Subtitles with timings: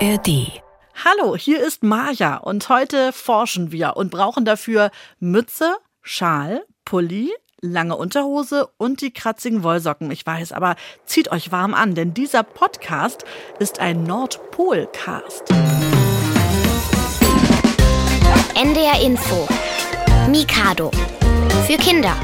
[0.00, 0.60] ARD.
[1.04, 7.32] Hallo, hier ist Maja und heute forschen wir und brauchen dafür Mütze, Schal, Pulli,
[7.62, 10.10] lange Unterhose und die kratzigen Wollsocken.
[10.10, 13.24] Ich weiß, aber zieht euch warm an, denn dieser Podcast
[13.58, 15.48] ist ein Nordpol-Cast.
[18.54, 19.48] NDR Info.
[20.28, 20.90] Mikado.
[21.66, 22.14] Für Kinder.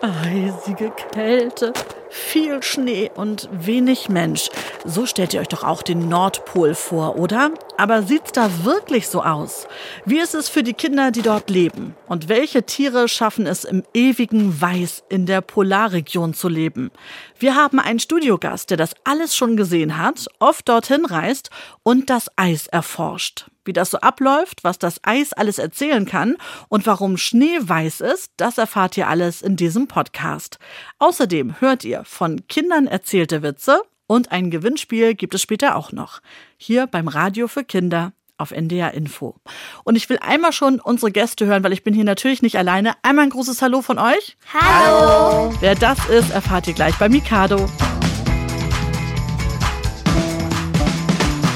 [0.00, 1.72] Eisige Kälte,
[2.12, 4.50] viel Schnee und wenig Mensch.
[4.84, 7.52] So stellt ihr euch doch auch den Nordpol vor, oder?
[7.78, 9.66] Aber sieht's da wirklich so aus?
[10.04, 11.96] Wie ist es für die Kinder, die dort leben?
[12.06, 16.90] Und welche Tiere schaffen es im ewigen Weiß in der Polarregion zu leben?
[17.38, 21.50] Wir haben einen Studiogast, der das alles schon gesehen hat, oft dorthin reist
[21.82, 23.46] und das Eis erforscht.
[23.64, 26.36] Wie das so abläuft, was das Eis alles erzählen kann
[26.68, 30.58] und warum Schnee weiß ist, das erfahrt ihr alles in diesem Podcast.
[30.98, 36.20] Außerdem hört ihr von Kindern erzählte Witze und ein Gewinnspiel gibt es später auch noch.
[36.56, 39.36] Hier beim Radio für Kinder auf NDR Info.
[39.84, 42.94] Und ich will einmal schon unsere Gäste hören, weil ich bin hier natürlich nicht alleine.
[43.02, 44.36] Einmal ein großes Hallo von euch.
[44.52, 45.54] Hallo.
[45.60, 47.68] Wer das ist, erfahrt ihr gleich bei Mikado.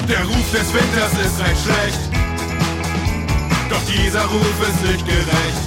[0.09, 2.01] Der Ruf des Winters ist recht schlecht,
[3.69, 5.67] doch dieser Ruf ist nicht gerecht.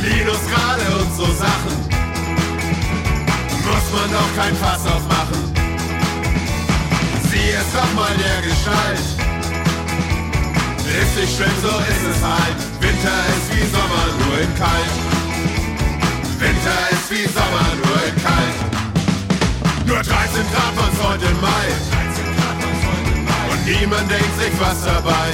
[0.00, 1.76] Minusgrade und so Sachen,
[3.66, 5.52] muss man doch kein Fass aufmachen.
[7.30, 8.98] Sieh es doch mal der Gestalt.
[11.02, 12.56] Ist nicht schlimm, so ist es halt.
[12.80, 14.92] Winter ist wie Sommer, nur in kalt.
[16.38, 18.56] Winter ist wie Sommer, nur in kalt.
[19.86, 20.06] Nur 13
[20.50, 21.95] Grad waren's heute im Mai.
[23.66, 25.26] Niemand denkt sich was dabei.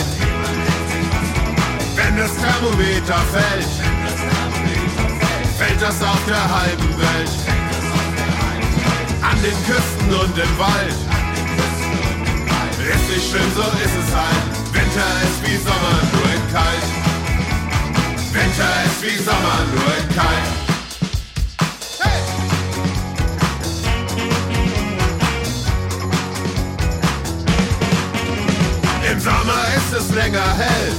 [1.95, 3.69] Wenn das Thermometer fällt,
[5.59, 7.31] fällt das auf der halben Welt.
[9.21, 10.97] An den Küsten und im Wald.
[12.81, 14.43] Ist nicht schlimm, so ist es halt.
[14.73, 16.89] Winter ist wie Sommer, nur in kalt.
[18.33, 20.52] Winter ist wie Sommer, nur in kalt.
[29.23, 30.93] Sommer ist es länger hell.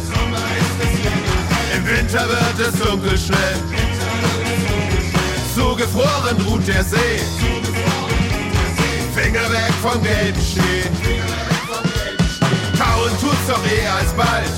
[1.75, 3.57] Im Winter wird es dunkel schnell.
[5.53, 7.19] Zugefroren ruht der See.
[9.13, 10.85] Finger weg vom gelben Schnee.
[12.79, 14.53] Kauen tut's doch eh alsbald.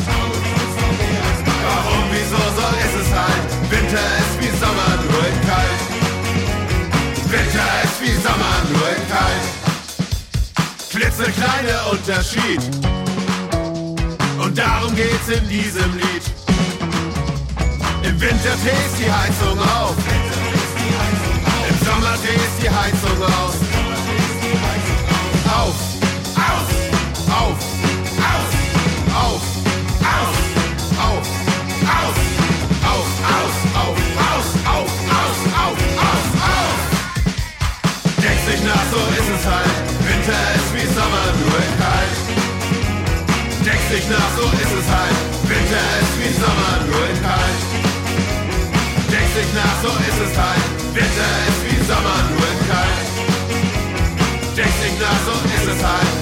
[1.64, 3.72] Warum, wieso, so ist es halt.
[3.72, 5.82] Winter ist wie Sommer, nur in kalt.
[7.32, 9.46] Winter ist wie Sommer, nur in kalt.
[10.92, 13.05] Klitzekleiner Unterschied.
[14.46, 16.24] Und darum geht's in diesem Lied.
[18.04, 19.96] Im Winter bläst die Heizung auf.
[21.68, 23.65] Im Sommer bläst die Heizung aus.
[44.06, 45.16] Dich nach, so ist es halt.
[45.50, 47.58] Winter ist wie Sommer, nur in kalt.
[49.10, 50.62] Denkst dich nach, so ist es halt.
[50.94, 53.08] Winter ist wie Sommer, nur in kalt.
[54.56, 56.15] Denkst dich nach, so ist es halt.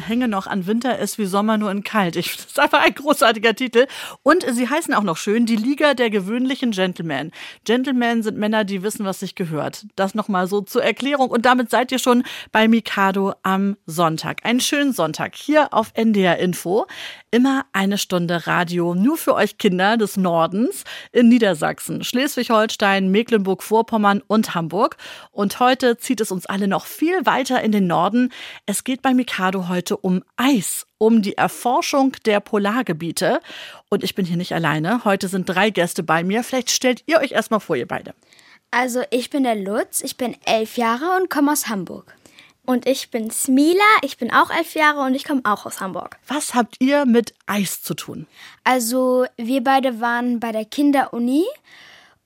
[0.00, 2.16] Hänge noch an Winter ist wie Sommer nur in kalt.
[2.16, 3.86] Ich, das ist einfach ein großartiger Titel.
[4.22, 7.32] Und sie heißen auch noch schön die Liga der gewöhnlichen Gentlemen.
[7.64, 9.86] Gentlemen sind Männer, die wissen, was sich gehört.
[9.96, 11.30] Das nochmal so zur Erklärung.
[11.30, 14.44] Und damit seid ihr schon bei Mikado am Sonntag.
[14.44, 16.86] Einen schönen Sonntag hier auf NDR Info.
[17.32, 20.82] Immer eine Stunde Radio nur für euch Kinder des Nordens
[21.12, 24.96] in Niedersachsen, Schleswig-Holstein, Mecklenburg-Vorpommern und Hamburg.
[25.30, 28.32] Und heute zieht es uns alle noch viel weiter in den Norden.
[28.66, 33.40] Es geht bei Mikado heute um Eis, um die Erforschung der Polargebiete.
[33.90, 35.04] Und ich bin hier nicht alleine.
[35.04, 36.42] Heute sind drei Gäste bei mir.
[36.42, 38.12] Vielleicht stellt ihr euch erstmal vor, ihr beide.
[38.72, 42.12] Also ich bin der Lutz, ich bin elf Jahre und komme aus Hamburg.
[42.66, 46.18] Und ich bin Smila, ich bin auch elf Jahre und ich komme auch aus Hamburg.
[46.28, 48.26] Was habt ihr mit Eis zu tun?
[48.64, 51.44] Also wir beide waren bei der Kinderuni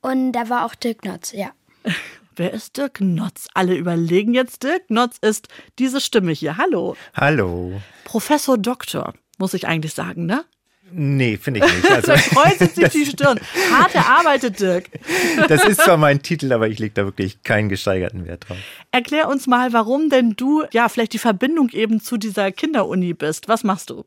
[0.01, 1.51] und da war auch Dirk Notz, ja.
[2.35, 3.47] Wer ist Dirk Notz?
[3.53, 5.47] Alle überlegen jetzt, Dirk Notz ist
[5.79, 6.57] diese Stimme hier.
[6.57, 6.97] Hallo.
[7.13, 7.81] Hallo.
[8.03, 10.43] Professor Doktor, muss ich eigentlich sagen, ne?
[10.91, 11.91] Nee, finde ich nicht.
[11.91, 13.39] Also, da kreuzt sich die Stirn.
[13.71, 14.85] Hart erarbeitet, Dirk.
[15.47, 18.57] das ist zwar mein Titel, aber ich lege da wirklich keinen gesteigerten Wert drauf.
[18.91, 23.47] Erklär uns mal, warum denn du ja vielleicht die Verbindung eben zu dieser Kinderuni bist.
[23.47, 24.05] Was machst du?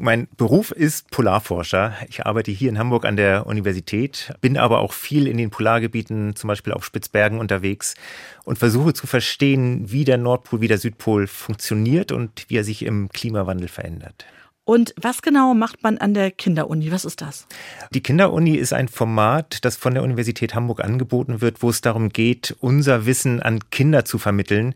[0.00, 1.94] Mein Beruf ist Polarforscher.
[2.08, 6.36] Ich arbeite hier in Hamburg an der Universität, bin aber auch viel in den Polargebieten,
[6.36, 7.96] zum Beispiel auf Spitzbergen unterwegs
[8.44, 12.84] und versuche zu verstehen, wie der Nordpol, wie der Südpol funktioniert und wie er sich
[12.84, 14.24] im Klimawandel verändert.
[14.68, 16.92] Und was genau macht man an der Kinderuni?
[16.92, 17.46] Was ist das?
[17.94, 22.10] Die Kinderuni ist ein Format, das von der Universität Hamburg angeboten wird, wo es darum
[22.10, 24.74] geht, unser Wissen an Kinder zu vermitteln.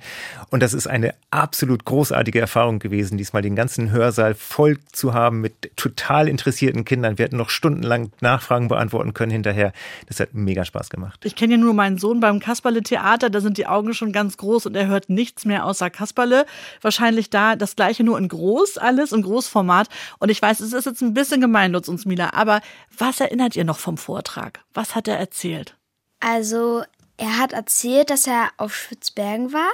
[0.49, 5.43] Und das ist eine absolut großartige Erfahrung gewesen, diesmal den ganzen Hörsaal voll zu haben
[5.43, 7.19] mit total interessierten Kindern.
[7.19, 9.75] Wir hätten noch stundenlang Nachfragen beantworten können hinterher.
[10.07, 11.21] Das hat mega Spaß gemacht.
[11.23, 13.29] Ich kenne ja nur meinen Sohn beim Kasperle-Theater.
[13.29, 16.47] Da sind die Augen schon ganz groß und er hört nichts mehr außer Kasperle.
[16.81, 19.82] Wahrscheinlich da das Gleiche nur in groß alles, in Großformat.
[19.87, 19.89] Format.
[20.19, 22.61] Und ich weiß, es ist jetzt ein bisschen gemeinlos uns, Mila, aber
[22.97, 24.61] was erinnert ihr noch vom Vortrag?
[24.75, 25.77] Was hat er erzählt?
[26.21, 26.85] Also,
[27.17, 29.71] er hat erzählt, dass er auf Spitzbergen war.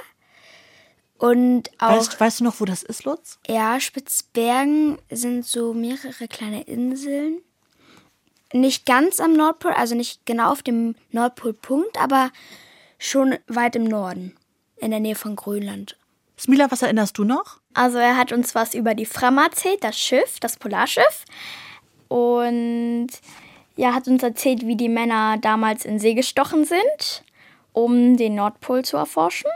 [1.17, 1.97] Und auch.
[1.97, 3.39] Weißt, weißt du noch, wo das ist, Lutz?
[3.47, 7.41] Ja, Spitzbergen sind so mehrere kleine Inseln.
[8.51, 12.31] Nicht ganz am Nordpol, also nicht genau auf dem Nordpolpunkt, aber
[12.97, 14.35] schon weit im Norden,
[14.77, 15.97] in der Nähe von Grönland.
[16.37, 17.58] Smila, was erinnerst du noch?
[17.73, 21.25] Also er hat uns was über die Fram erzählt, das Schiff, das Polarschiff.
[22.07, 23.09] Und
[23.75, 27.23] ja, hat uns erzählt, wie die Männer damals in See gestochen sind,
[27.71, 29.49] um den Nordpol zu erforschen.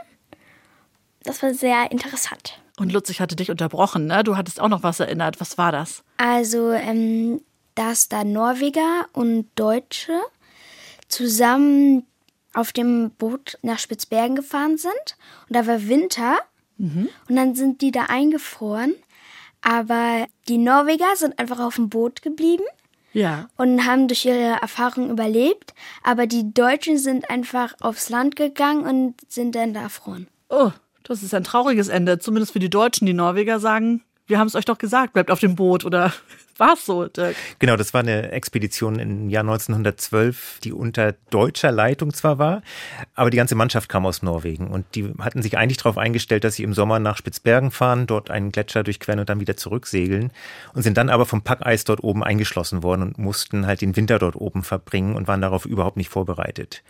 [1.24, 2.60] Das war sehr interessant.
[2.78, 4.24] Und Lutz, ich hatte dich unterbrochen, ne?
[4.24, 5.40] Du hattest auch noch was erinnert.
[5.40, 6.02] Was war das?
[6.16, 7.40] Also, ähm,
[7.74, 10.18] dass da Norweger und Deutsche
[11.08, 12.06] zusammen
[12.52, 15.16] auf dem Boot nach Spitzbergen gefahren sind.
[15.48, 16.38] Und da war Winter
[16.78, 17.08] Mhm.
[17.28, 18.94] Und dann sind die da eingefroren.
[19.62, 22.64] Aber die Norweger sind einfach auf dem Boot geblieben.
[23.12, 23.48] Ja.
[23.56, 25.72] Und haben durch ihre Erfahrung überlebt.
[26.02, 30.28] Aber die Deutschen sind einfach aufs Land gegangen und sind dann da erfroren.
[30.48, 30.72] Oh,
[31.04, 32.18] das ist ein trauriges Ende.
[32.18, 33.06] Zumindest für die Deutschen.
[33.06, 36.12] Die Norweger sagen, wir haben es euch doch gesagt, bleibt auf dem Boot oder
[36.56, 37.36] war es so, Dirk?
[37.58, 42.62] Genau, das war eine Expedition im Jahr 1912, die unter deutscher Leitung zwar war,
[43.14, 46.54] aber die ganze Mannschaft kam aus Norwegen und die hatten sich eigentlich darauf eingestellt, dass
[46.54, 50.30] sie im Sommer nach Spitzbergen fahren, dort einen Gletscher durchqueren und dann wieder zurücksegeln
[50.74, 54.18] und sind dann aber vom Packeis dort oben eingeschlossen worden und mussten halt den Winter
[54.18, 56.82] dort oben verbringen und waren darauf überhaupt nicht vorbereitet.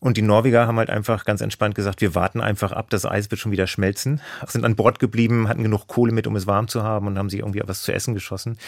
[0.00, 3.32] Und die Norweger haben halt einfach ganz entspannt gesagt, wir warten einfach ab, das Eis
[3.32, 4.20] wird schon wieder schmelzen.
[4.46, 7.30] Sind an Bord geblieben, hatten genug Kohle mit, um es warm zu haben und haben
[7.30, 8.58] sich irgendwie was zu essen geschossen.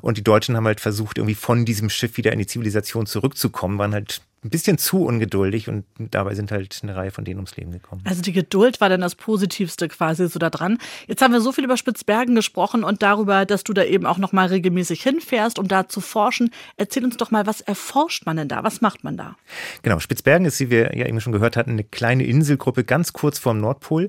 [0.00, 3.78] Und die Deutschen haben halt versucht, irgendwie von diesem Schiff wieder in die Zivilisation zurückzukommen,
[3.78, 7.56] waren halt ein bisschen zu ungeduldig und dabei sind halt eine Reihe von denen ums
[7.56, 8.02] Leben gekommen.
[8.04, 10.78] Also die Geduld war dann das Positivste quasi so da dran.
[11.06, 14.18] Jetzt haben wir so viel über Spitzbergen gesprochen und darüber, dass du da eben auch
[14.18, 16.50] noch mal regelmäßig hinfährst, um da zu forschen.
[16.76, 18.64] Erzähl uns doch mal, was erforscht man denn da?
[18.64, 19.36] Was macht man da?
[19.82, 23.38] Genau, Spitzbergen ist, wie wir ja eben schon gehört hatten, eine kleine Inselgruppe ganz kurz
[23.38, 24.08] vorm Nordpol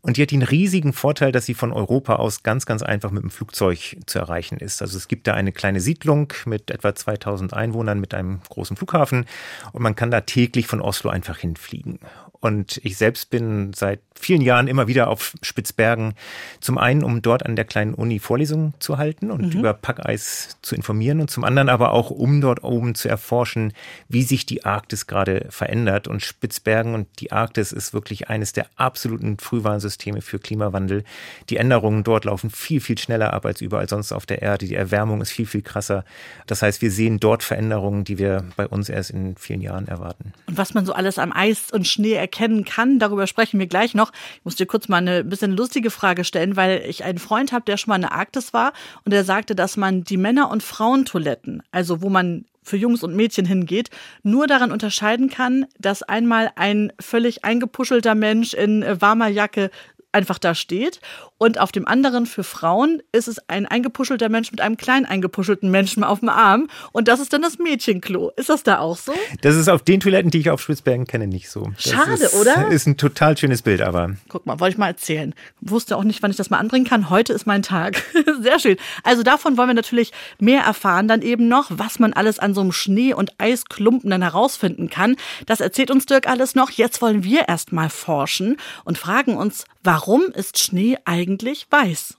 [0.00, 3.24] und die hat den riesigen Vorteil, dass sie von Europa aus ganz, ganz einfach mit
[3.24, 4.80] dem Flugzeug zu erreichen ist.
[4.80, 9.26] Also es gibt da eine kleine Siedlung mit etwa 2000 Einwohnern mit einem großen Flughafen
[9.72, 11.98] und man kann da täglich von Oslo einfach hinfliegen.
[12.42, 16.14] Und ich selbst bin seit vielen Jahren immer wieder auf Spitzbergen.
[16.60, 19.60] Zum einen, um dort an der kleinen Uni Vorlesungen zu halten und mhm.
[19.60, 23.72] über Packeis zu informieren und zum anderen aber auch, um dort oben zu erforschen,
[24.08, 26.08] wie sich die Arktis gerade verändert.
[26.08, 31.04] Und Spitzbergen und die Arktis ist wirklich eines der absoluten Frühwarnsysteme für Klimawandel.
[31.48, 34.66] Die Änderungen dort laufen viel, viel schneller ab als überall sonst auf der Erde.
[34.66, 36.04] Die Erwärmung ist viel, viel krasser.
[36.48, 40.32] Das heißt, wir sehen dort Veränderungen, die wir bei uns erst in vielen Jahren erwarten.
[40.46, 42.98] Und was man so alles am Eis und Schnee erkennen kann.
[42.98, 44.12] Darüber sprechen wir gleich noch.
[44.36, 47.64] Ich muss dir kurz mal eine bisschen lustige Frage stellen, weil ich einen Freund habe,
[47.64, 48.72] der schon mal in der Arktis war
[49.04, 53.16] und der sagte, dass man die Männer- und Frauentoiletten, also wo man für Jungs und
[53.16, 53.90] Mädchen hingeht,
[54.22, 59.70] nur daran unterscheiden kann, dass einmal ein völlig eingepuschelter Mensch in warmer Jacke
[60.12, 61.00] einfach da steht.
[61.38, 65.70] Und auf dem anderen für Frauen ist es ein eingepuschelter Mensch mit einem klein eingepuschelten
[65.70, 66.68] Menschen auf dem Arm.
[66.92, 68.30] Und das ist dann das Mädchenklo.
[68.36, 69.12] Ist das da auch so?
[69.40, 71.72] Das ist auf den Toiletten, die ich auf Spitzbergen kenne, nicht so.
[71.74, 72.68] Das Schade, ist, oder?
[72.68, 74.12] Ist ein total schönes Bild, aber.
[74.28, 75.34] Guck mal, wollte ich mal erzählen.
[75.60, 77.10] Wusste auch nicht, wann ich das mal anbringen kann.
[77.10, 78.00] Heute ist mein Tag.
[78.40, 78.76] Sehr schön.
[79.02, 81.08] Also davon wollen wir natürlich mehr erfahren.
[81.08, 85.16] Dann eben noch, was man alles an so einem Schnee- und Eisklumpen dann herausfinden kann.
[85.46, 86.70] Das erzählt uns Dirk alles noch.
[86.70, 90.01] Jetzt wollen wir erst mal forschen und fragen uns, warum
[90.32, 92.14] ist Schnee eigentlich eigentlich weiß.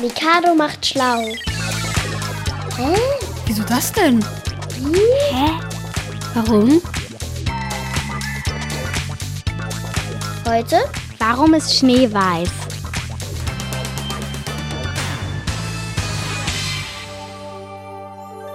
[0.00, 1.20] Mikado macht schlau.
[2.78, 2.96] Hä?
[3.44, 4.24] Wieso das denn?
[5.30, 5.50] Hä?
[6.32, 6.80] Warum?
[10.48, 10.78] Heute?
[11.18, 12.50] Warum ist Schnee weiß?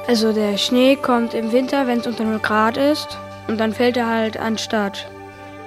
[0.08, 3.20] Also der Schnee kommt im Winter, wenn es unter 0 Grad ist.
[3.48, 5.12] Und dann fällt er halt anstatt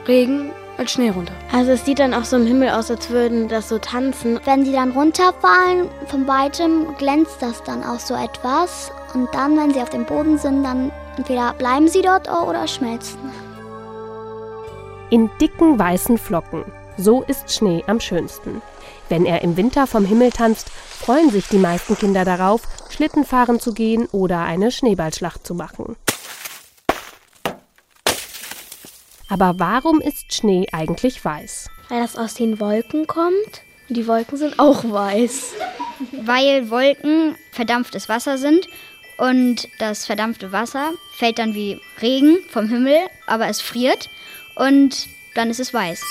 [0.08, 1.32] Regen als Schnee runter.
[1.52, 4.40] Also es sieht dann auch so im Himmel aus, als würden das so tanzen.
[4.44, 8.90] Wenn die dann runterfallen, von weitem glänzt das dann auch so etwas.
[9.14, 13.18] Und dann, wenn sie auf dem Boden sind, dann entweder bleiben sie dort oder schmelzen.
[15.10, 16.64] In dicken weißen Flocken.
[16.96, 18.62] So ist Schnee am schönsten.
[19.08, 23.60] Wenn er im Winter vom Himmel tanzt, freuen sich die meisten Kinder darauf, Schlitten fahren
[23.60, 25.96] zu gehen oder eine Schneeballschlacht zu machen.
[29.28, 31.70] Aber warum ist Schnee eigentlich weiß?
[31.88, 33.62] Weil das aus den Wolken kommt.
[33.88, 35.52] Und die Wolken sind auch weiß.
[36.22, 38.66] Weil Wolken verdampftes Wasser sind
[39.18, 44.10] und das verdampfte Wasser fällt dann wie Regen vom Himmel, aber es friert
[44.56, 46.02] und dann ist es weiß.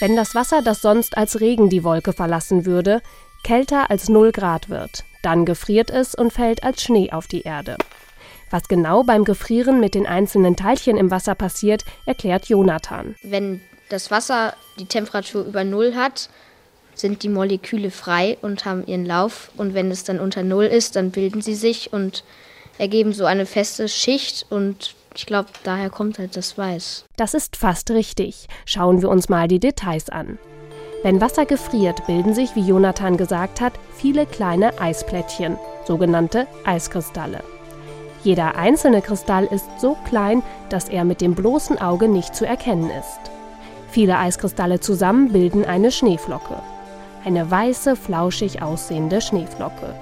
[0.00, 3.02] Wenn das Wasser, das sonst als Regen die Wolke verlassen würde,
[3.42, 7.76] kälter als 0 Grad wird, dann gefriert es und fällt als Schnee auf die Erde.
[8.50, 13.14] Was genau beim Gefrieren mit den einzelnen Teilchen im Wasser passiert, erklärt Jonathan.
[13.22, 16.28] Wenn das Wasser die Temperatur über Null hat,
[16.94, 19.50] sind die Moleküle frei und haben ihren Lauf.
[19.56, 22.24] Und wenn es dann unter Null ist, dann bilden sie sich und
[22.78, 24.46] ergeben so eine feste Schicht.
[24.50, 27.04] Und ich glaube, daher kommt halt das Weiß.
[27.16, 28.46] Das ist fast richtig.
[28.66, 30.38] Schauen wir uns mal die Details an.
[31.04, 37.40] Wenn Wasser gefriert, bilden sich, wie Jonathan gesagt hat, viele kleine Eisplättchen, sogenannte Eiskristalle.
[38.24, 42.90] Jeder einzelne Kristall ist so klein, dass er mit dem bloßen Auge nicht zu erkennen
[42.90, 43.20] ist.
[43.90, 46.60] Viele Eiskristalle zusammen bilden eine Schneeflocke.
[47.24, 49.94] Eine weiße, flauschig aussehende Schneeflocke.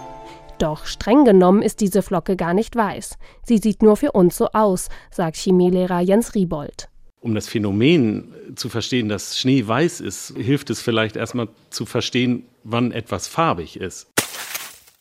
[0.59, 3.19] Doch streng genommen ist diese Flocke gar nicht weiß.
[3.45, 6.89] Sie sieht nur für uns so aus, sagt Chemielehrer Jens Riebold.
[7.21, 12.45] Um das Phänomen zu verstehen, dass Schnee weiß ist, hilft es vielleicht erstmal zu verstehen,
[12.65, 14.07] wann etwas farbig ist.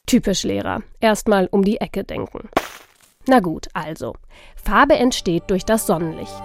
[0.05, 0.81] Typisch Lehrer.
[0.99, 2.49] Erstmal um die Ecke denken.
[3.27, 4.15] Na gut, also.
[4.55, 6.43] Farbe entsteht durch das Sonnenlicht.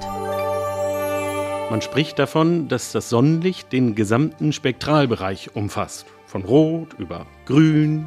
[1.71, 6.07] Man spricht davon, dass das Sonnenlicht den gesamten Spektralbereich umfasst.
[6.27, 8.07] Von Rot über Grün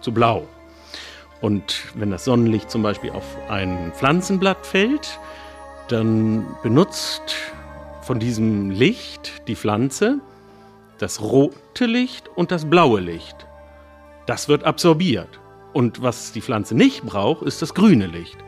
[0.00, 0.46] zu Blau.
[1.40, 5.18] Und wenn das Sonnenlicht zum Beispiel auf ein Pflanzenblatt fällt,
[5.88, 7.36] dann benutzt
[8.02, 10.20] von diesem Licht die Pflanze
[10.98, 13.46] das rote Licht und das blaue Licht.
[14.26, 15.40] Das wird absorbiert.
[15.72, 18.38] Und was die Pflanze nicht braucht, ist das grüne Licht.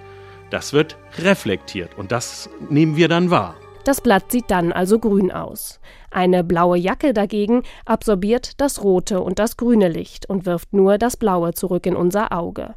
[0.51, 3.55] Das wird reflektiert und das nehmen wir dann wahr.
[3.85, 5.81] Das Blatt sieht dann also grün aus.
[6.11, 11.17] Eine blaue Jacke dagegen absorbiert das rote und das grüne Licht und wirft nur das
[11.17, 12.75] blaue zurück in unser Auge.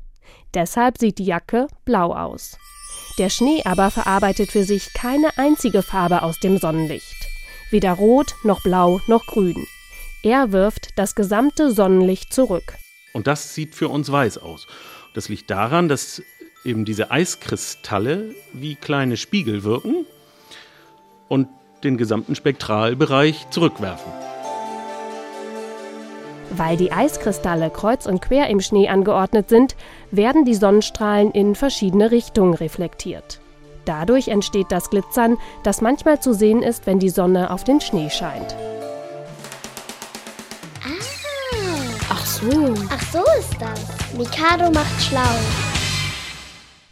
[0.54, 2.58] Deshalb sieht die Jacke blau aus.
[3.20, 7.16] Der Schnee aber verarbeitet für sich keine einzige Farbe aus dem Sonnenlicht.
[7.72, 9.66] Weder rot noch blau noch grün.
[10.24, 12.74] Er wirft das gesamte Sonnenlicht zurück.
[13.16, 14.68] Und das sieht für uns weiß aus.
[15.14, 16.22] Das liegt daran, dass
[16.66, 20.06] eben diese Eiskristalle wie kleine Spiegel wirken
[21.30, 21.48] und
[21.86, 24.12] den gesamten Spektralbereich zurückwerfen.
[26.50, 29.78] Weil die Eiskristalle kreuz und quer im Schnee angeordnet sind,
[30.12, 33.40] werden die Sonnenstrahlen in verschiedene Richtungen reflektiert.
[33.86, 38.10] Dadurch entsteht das Glitzern, das manchmal zu sehen ist, wenn die Sonne auf den Schnee
[38.10, 38.58] scheint.
[42.46, 42.76] Ach so.
[42.90, 44.14] Ach so ist das.
[44.16, 45.22] Mikado macht schlau.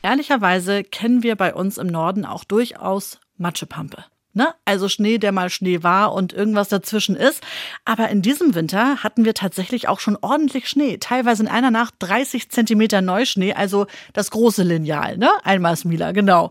[0.01, 4.03] Ehrlicherweise kennen wir bei uns im Norden auch durchaus Matschepampe.
[4.35, 4.53] Ne?
[4.65, 7.43] Also Schnee, der mal Schnee war und irgendwas dazwischen ist.
[7.85, 10.97] Aber in diesem Winter hatten wir tatsächlich auch schon ordentlich Schnee.
[10.97, 15.29] Teilweise in einer Nacht 30 Zentimeter Neuschnee, also das große Lineal, ne?
[15.43, 16.49] Einmal Smila, genau.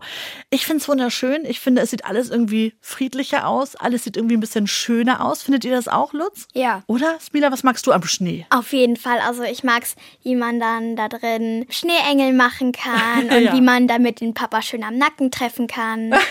[0.49, 1.43] Ich finde es wunderschön.
[1.45, 3.75] Ich finde, es sieht alles irgendwie friedlicher aus.
[3.75, 5.43] Alles sieht irgendwie ein bisschen schöner aus.
[5.43, 6.47] Findet ihr das auch, Lutz?
[6.53, 6.83] Ja.
[6.87, 7.19] Oder?
[7.19, 8.45] Smila, was magst du am Schnee?
[8.49, 9.19] Auf jeden Fall.
[9.19, 13.53] Also ich mag's, wie man dann da drin Schneeengel machen kann und Ja.
[13.53, 16.13] wie man damit den Papa schön am Nacken treffen kann.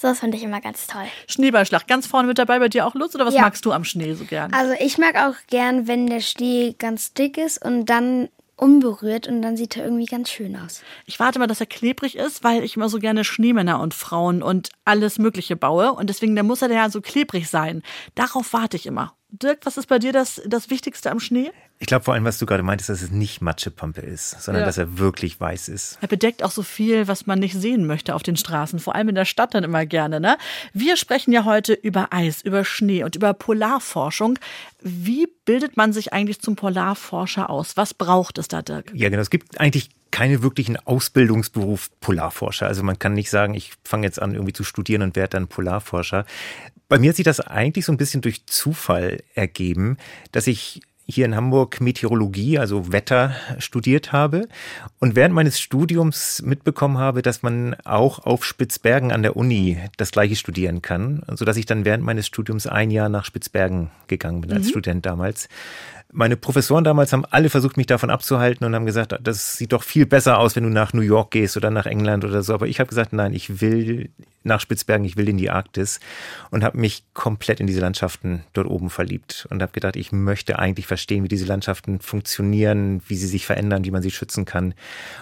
[0.00, 1.06] so, das fand ich immer ganz toll.
[1.28, 3.14] Schneeballschlacht, ganz vorne mit dabei bei dir auch, Lutz?
[3.16, 3.40] Oder was Ja.
[3.42, 4.52] magst du am Schnee so gern?
[4.54, 9.40] Also ich mag auch gern, wenn der Schnee ganz dick ist und dann unberührt und
[9.42, 10.82] dann sieht er irgendwie ganz schön aus.
[11.06, 14.42] Ich warte mal, dass er klebrig ist, weil ich immer so gerne Schneemänner und Frauen
[14.42, 15.92] und alles Mögliche baue.
[15.92, 17.82] Und deswegen, der muss er ja so klebrig sein.
[18.14, 19.14] Darauf warte ich immer.
[19.30, 21.50] Dirk, was ist bei dir das, das Wichtigste am Schnee?
[21.80, 24.66] Ich glaube vor allem, was du gerade meintest, dass es nicht Matschepampe ist, sondern Ja.
[24.66, 25.96] dass er wirklich weiß ist.
[26.00, 29.10] Er bedeckt auch so viel, was man nicht sehen möchte auf den Straßen, vor allem
[29.10, 30.18] in der Stadt dann immer gerne.
[30.18, 30.36] Ne?
[30.72, 34.38] Wir sprechen ja heute über Eis, über Schnee und über Polarforschung.
[34.82, 37.76] Wie bildet man sich eigentlich zum Polarforscher aus?
[37.76, 38.90] Was braucht es da, Dirk?
[38.94, 39.22] Ja, genau.
[39.22, 42.66] Es gibt eigentlich keine wirklichen Ausbildungsberuf Polarforscher.
[42.66, 45.46] Also man kann nicht sagen, ich fange jetzt an, irgendwie zu studieren und werde dann
[45.48, 46.24] Polarforscher.
[46.88, 49.96] Bei mir hat sich das eigentlich so ein bisschen durch Zufall ergeben,
[50.32, 50.80] dass ich
[51.10, 54.46] hier in Hamburg Meteorologie, also Wetter studiert habe
[54.98, 60.10] und während meines Studiums mitbekommen habe, dass man auch auf Spitzbergen an der Uni das
[60.10, 64.52] gleiche studieren kann, sodass ich dann während meines Studiums ein Jahr nach Spitzbergen gegangen bin
[64.52, 64.70] als Mhm.
[64.70, 65.48] Student damals.
[66.10, 69.82] Meine Professoren damals haben alle versucht, mich davon abzuhalten und haben gesagt, das sieht doch
[69.82, 72.54] viel besser aus, wenn du nach New York gehst oder nach England oder so.
[72.54, 74.08] Aber ich habe gesagt, nein, ich will
[74.42, 76.00] nach Spitzbergen, ich will in die Arktis
[76.50, 80.58] und habe mich komplett in diese Landschaften dort oben verliebt und habe gedacht, ich möchte
[80.58, 84.72] eigentlich verstehen, wie diese Landschaften funktionieren, wie sie sich verändern, wie man sie schützen kann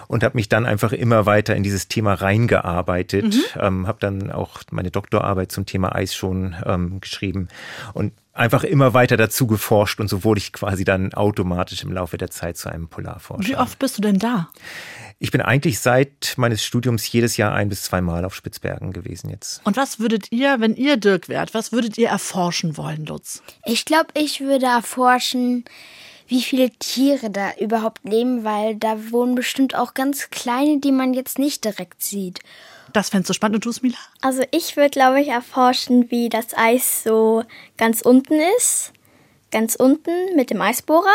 [0.07, 3.61] und habe mich dann einfach immer weiter in dieses Thema reingearbeitet, Mhm.
[3.61, 7.49] ähm, habe dann auch meine Doktorarbeit zum Thema Eis schon ähm, geschrieben
[7.93, 12.17] und einfach immer weiter dazu geforscht und so wurde ich quasi dann automatisch im Laufe
[12.17, 13.47] der Zeit zu einem Polarforscher.
[13.47, 14.49] Wie oft bist du denn da?
[15.19, 19.61] Ich bin eigentlich seit meines Studiums jedes Jahr ein bis zweimal auf Spitzbergen gewesen jetzt.
[19.63, 23.41] Und was würdet ihr, wenn ihr Dirk wärt, was würdet ihr erforschen wollen, Lutz?
[23.65, 25.65] Ich glaube, ich würde erforschen,
[26.27, 31.13] wie viele Tiere da überhaupt leben, weil da wohnen bestimmt auch ganz kleine, die man
[31.13, 32.39] jetzt nicht direkt sieht.
[32.93, 33.55] Das fändest du spannend.
[33.55, 33.97] Und du, Smila?
[34.21, 37.43] Also ich würde, glaube ich, erforschen, wie das Eis so
[37.77, 38.93] ganz unten ist.
[39.51, 41.05] Ganz unten mit dem Eisbohrer.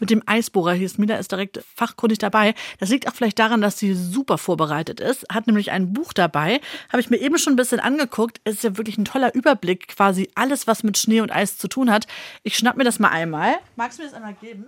[0.00, 0.88] Mit dem Eisbohrer hier.
[0.88, 2.54] Smila ist direkt fachkundig dabei.
[2.78, 5.26] Das liegt auch vielleicht daran, dass sie super vorbereitet ist.
[5.30, 6.60] Hat nämlich ein Buch dabei.
[6.90, 8.40] Habe ich mir eben schon ein bisschen angeguckt.
[8.44, 9.88] Es ist ja wirklich ein toller Überblick.
[9.88, 12.06] Quasi alles, was mit Schnee und Eis zu tun hat.
[12.42, 13.56] Ich schnapp mir das mal einmal.
[13.76, 14.66] Magst du mir das einmal geben?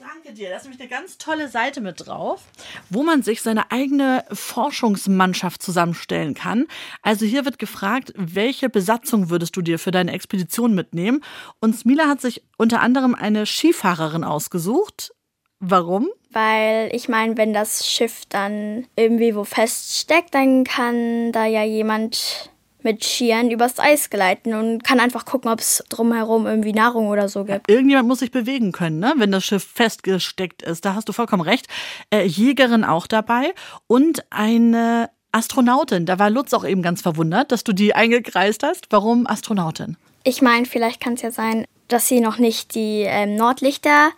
[0.00, 0.48] Danke dir.
[0.48, 2.40] Da ist nämlich eine ganz tolle Seite mit drauf,
[2.88, 6.66] wo man sich seine eigene Forschungsmannschaft zusammenstellen kann.
[7.02, 11.22] Also hier wird gefragt, welche Besatzung würdest du dir für deine Expedition mitnehmen?
[11.60, 15.12] Und Smila hat sich unter anderem eine Skifahrerin ausgesucht.
[15.58, 16.08] Warum?
[16.30, 22.50] Weil ich meine, wenn das Schiff dann irgendwie wo feststeckt, dann kann da ja jemand
[22.84, 27.28] mit Skiern übers Eis gleiten und kann einfach gucken, ob es drumherum irgendwie Nahrung oder
[27.28, 27.70] so gibt.
[27.70, 29.14] Irgendjemand muss sich bewegen können, ne?
[29.16, 30.84] wenn das Schiff festgesteckt ist.
[30.84, 31.66] Da hast du vollkommen recht.
[32.10, 33.54] Äh, Jägerin auch dabei
[33.86, 36.06] und eine Astronautin.
[36.06, 38.86] Da war Lutz auch eben ganz verwundert, dass du die eingekreist hast.
[38.90, 39.96] Warum Astronautin?
[40.24, 44.10] Ich meine, vielleicht kann es ja sein, dass sie noch nicht die ähm, Nordlichter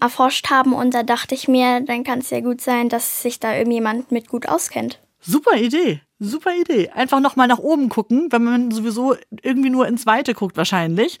[0.00, 3.40] erforscht haben und da dachte ich mir, dann kann es ja gut sein, dass sich
[3.40, 5.00] da irgendjemand mit gut auskennt.
[5.20, 6.00] Super Idee.
[6.20, 6.90] Super Idee.
[6.90, 11.18] Einfach nochmal nach oben gucken, wenn man sowieso irgendwie nur ins Weite guckt wahrscheinlich.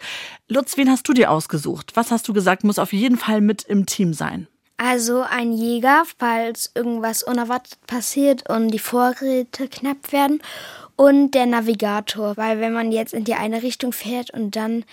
[0.48, 1.92] Lutz, wen hast du dir ausgesucht?
[1.94, 4.48] Was hast du gesagt, muss auf jeden Fall mit im Team sein?
[4.76, 10.40] Also ein Jäger, falls irgendwas unerwartet passiert und die Vorräte knapp werden.
[10.94, 14.84] Und der Navigator, weil wenn man jetzt in die eine Richtung fährt und dann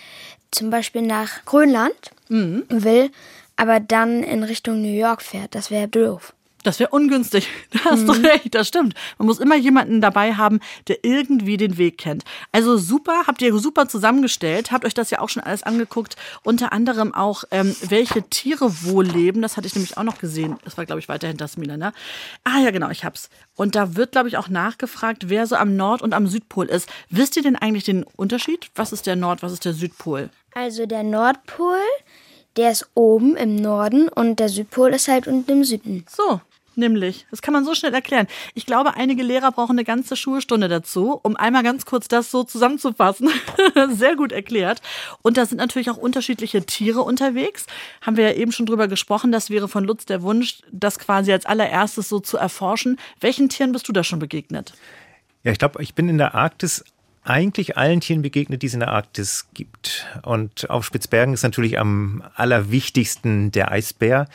[0.52, 3.10] zum Beispiel nach Grönland will,
[3.56, 6.32] aber dann in Richtung New York fährt, das wäre doof.
[6.66, 7.48] Das wäre ungünstig.
[7.70, 8.94] Da hast du recht, das stimmt.
[9.18, 12.24] Man muss immer jemanden dabei haben, der irgendwie den Weg kennt.
[12.50, 16.16] Also super, habt ihr super zusammengestellt, habt euch das ja auch schon alles angeguckt.
[16.42, 19.42] Unter anderem auch, ähm, welche Tiere wo leben.
[19.42, 20.56] Das hatte ich nämlich auch noch gesehen.
[20.64, 21.92] Das war, glaube ich, weiter hinter Smila, ne?
[22.42, 23.28] Ah ja, genau, ich hab's.
[23.54, 26.88] Und da wird, glaube ich, auch nachgefragt, wer so am Nord- und am Südpol ist.
[27.10, 28.70] Wisst ihr denn eigentlich den Unterschied?
[28.74, 30.30] Was ist der Nord, was ist der Südpol?
[30.54, 31.78] Also der Nordpol,
[32.56, 36.06] der ist oben im Norden und der Südpol ist halt unten im Süden.
[36.08, 36.40] So,
[36.76, 37.26] nämlich.
[37.30, 38.26] Das kann man so schnell erklären.
[38.54, 42.44] Ich glaube, einige Lehrer brauchen eine ganze Schulstunde dazu, um einmal ganz kurz das so
[42.44, 43.30] zusammenzufassen.
[43.90, 44.80] Sehr gut erklärt.
[45.22, 47.66] Und da sind natürlich auch unterschiedliche Tiere unterwegs.
[48.00, 49.32] Haben wir ja eben schon drüber gesprochen.
[49.32, 52.98] Das wäre von Lutz der Wunsch, das quasi als allererstes so zu erforschen.
[53.20, 54.74] Welchen Tieren bist du da schon begegnet?
[55.42, 56.84] Ja, ich glaube, ich bin in der Arktis
[57.26, 60.06] eigentlich allen Tieren begegnet, die es in der Arktis gibt.
[60.22, 64.28] Und auf Spitzbergen ist natürlich am allerwichtigsten der Eisbär.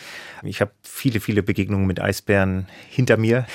[0.43, 3.45] Ich habe viele, viele Begegnungen mit Eisbären hinter mir,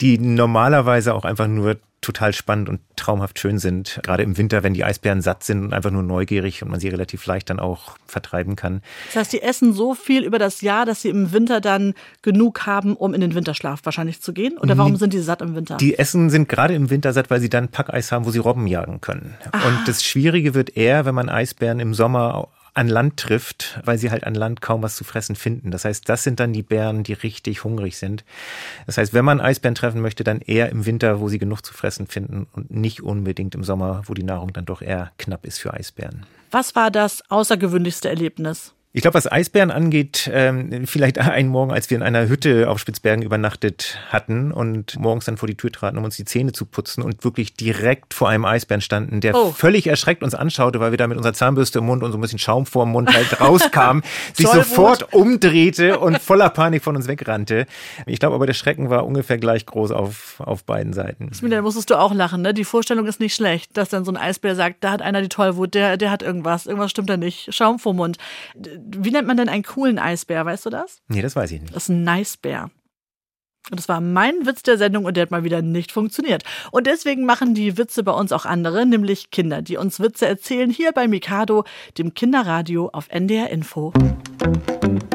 [0.00, 4.00] die normalerweise auch einfach nur total spannend und traumhaft schön sind.
[4.02, 6.88] Gerade im Winter, wenn die Eisbären satt sind und einfach nur neugierig und man sie
[6.88, 8.82] relativ leicht dann auch vertreiben kann.
[9.06, 12.66] Das heißt, die essen so viel über das Jahr, dass sie im Winter dann genug
[12.66, 14.58] haben, um in den Winterschlaf wahrscheinlich zu gehen?
[14.58, 15.78] Oder warum sind die satt im Winter?
[15.78, 18.66] Die Essen sind gerade im Winter satt, weil sie dann Packeis haben, wo sie Robben
[18.66, 19.34] jagen können.
[19.52, 24.10] Und das Schwierige wird eher, wenn man Eisbären im Sommer an Land trifft, weil sie
[24.10, 25.70] halt an Land kaum was zu fressen finden.
[25.70, 28.24] Das heißt, das sind dann die Bären, die richtig hungrig sind.
[28.86, 31.72] Das heißt, wenn man Eisbären treffen möchte, dann eher im Winter, wo sie genug zu
[31.72, 35.58] fressen finden und nicht unbedingt im Sommer, wo die Nahrung dann doch eher knapp ist
[35.58, 36.26] für Eisbären.
[36.50, 38.74] Was war das außergewöhnlichste Erlebnis?
[38.96, 42.78] Ich glaube, was Eisbären angeht, ähm, vielleicht einen Morgen, als wir in einer Hütte auf
[42.78, 46.64] Spitzbergen übernachtet hatten und morgens dann vor die Tür traten, um uns die Zähne zu
[46.64, 49.50] putzen und wirklich direkt vor einem Eisbären standen, der Oh.
[49.50, 52.20] völlig erschreckt uns anschaute, weil wir da mit unserer Zahnbürste im Mund und so ein
[52.20, 57.08] bisschen Schaum vor dem Mund halt rauskamen, sich sofort umdrehte und voller Panik von uns
[57.08, 57.66] wegrannte.
[58.06, 61.34] Ich glaube aber, der Schrecken war ungefähr gleich groß auf, auf beiden Seiten.
[61.34, 62.54] Smila, da musstest du auch lachen, ne?
[62.54, 65.28] Die Vorstellung ist nicht schlecht, dass dann so ein Eisbär sagt, da hat einer die
[65.28, 68.18] Tollwut, der, der hat irgendwas, irgendwas stimmt da nicht, Schaum vom Mund.
[68.84, 70.44] Wie nennt man denn einen coolen Eisbär?
[70.44, 71.00] Weißt du das?
[71.08, 71.74] Nee, das weiß ich nicht.
[71.74, 72.70] Das ist ein Nice-Bär.
[73.70, 76.42] Und das war mein Witz der Sendung und der hat mal wieder nicht funktioniert.
[76.70, 80.68] Und deswegen machen die Witze bei uns auch andere, nämlich Kinder, die uns Witze erzählen
[80.68, 81.64] hier bei Mikado,
[81.96, 83.92] dem Kinderradio auf NDR Info.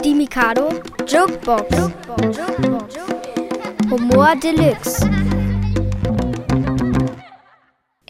[0.03, 0.69] Die Mikado
[1.08, 1.91] Jokebox.
[3.91, 5.08] Humor Deluxe.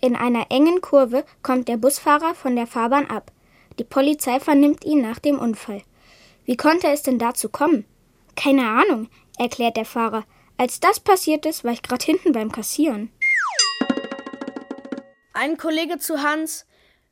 [0.01, 3.33] In einer engen Kurve kommt der Busfahrer von der Fahrbahn ab.
[3.79, 5.81] Die Polizei vernimmt ihn nach dem Unfall.
[6.43, 7.85] Wie konnte es denn dazu kommen?
[8.35, 10.25] Keine Ahnung, erklärt der Fahrer.
[10.57, 13.09] Als das passiert ist, war ich gerade hinten beim Kassieren.
[15.33, 16.65] Ein Kollege zu Hans.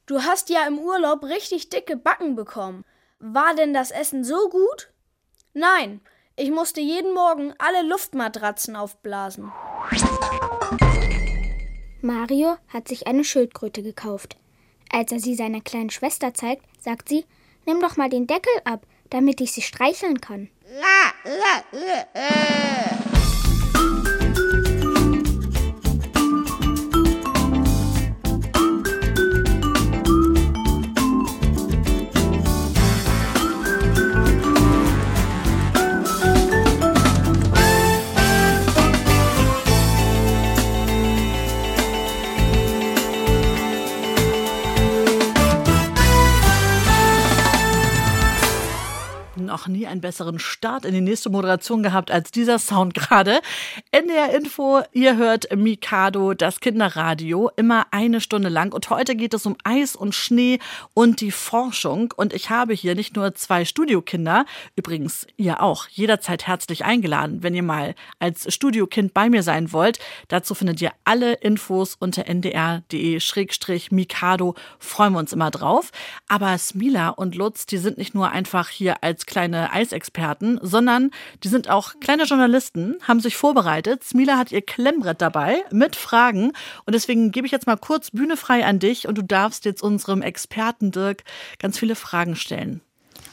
[0.07, 2.83] Du hast ja im Urlaub richtig dicke Backen bekommen.
[3.19, 4.91] War denn das Essen so gut?
[5.53, 6.01] Nein,
[6.35, 9.53] ich musste jeden Morgen alle Luftmatratzen aufblasen.
[12.01, 14.37] Mario hat sich eine Schildkröte gekauft.
[14.91, 17.25] Als er sie seiner kleinen Schwester zeigt, sagt sie,
[17.65, 20.49] nimm doch mal den Deckel ab, damit ich sie streicheln kann.
[49.97, 53.39] einen besseren Start in die nächste Moderation gehabt als dieser Sound gerade.
[53.91, 58.71] NDR Info, ihr hört Mikado, das Kinderradio, immer eine Stunde lang.
[58.73, 60.59] Und heute geht es um Eis und Schnee
[60.93, 62.13] und die Forschung.
[62.15, 67.55] Und ich habe hier nicht nur zwei Studiokinder, übrigens ihr auch, jederzeit herzlich eingeladen, wenn
[67.55, 69.97] ihr mal als Studiokind bei mir sein wollt.
[70.27, 74.53] Dazu findet ihr alle Infos unter ndr.de-mikado.
[74.77, 75.91] Freuen wir uns immer drauf.
[76.27, 81.11] Aber Smila und Lutz, die sind nicht nur einfach hier als kleine Eisexperten, sondern
[81.43, 84.03] die sind auch kleine Journalisten, haben sich vorbereitet.
[84.03, 86.53] Smila hat ihr Klemmbrett dabei mit Fragen
[86.85, 89.81] und deswegen gebe ich jetzt mal kurz Bühne frei an dich und du darfst jetzt
[89.81, 91.23] unserem Experten Dirk
[91.59, 92.81] ganz viele Fragen stellen.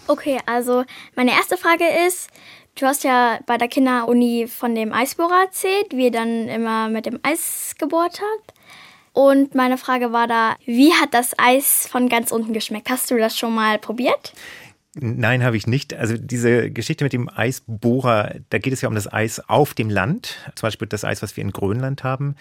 [0.06, 0.84] Okay, also
[1.16, 2.28] meine erste Frage ist,
[2.74, 7.06] du hast ja bei der Kinderuni von dem Eisbohrer erzählt, wie ihr dann immer mit
[7.06, 8.54] dem Eis gebohrt habt.
[9.12, 12.90] Und meine Frage war da, wie hat das Eis von ganz unten geschmeckt?
[12.90, 14.32] Hast du das schon mal probiert?
[14.96, 15.92] Nein, habe ich nicht.
[15.94, 19.90] Also diese Geschichte mit dem Eisbohrer, da geht es ja um das Eis auf dem
[19.90, 20.36] Land.
[20.54, 22.36] Zum Beispiel das Eis, was wir in Grönland haben.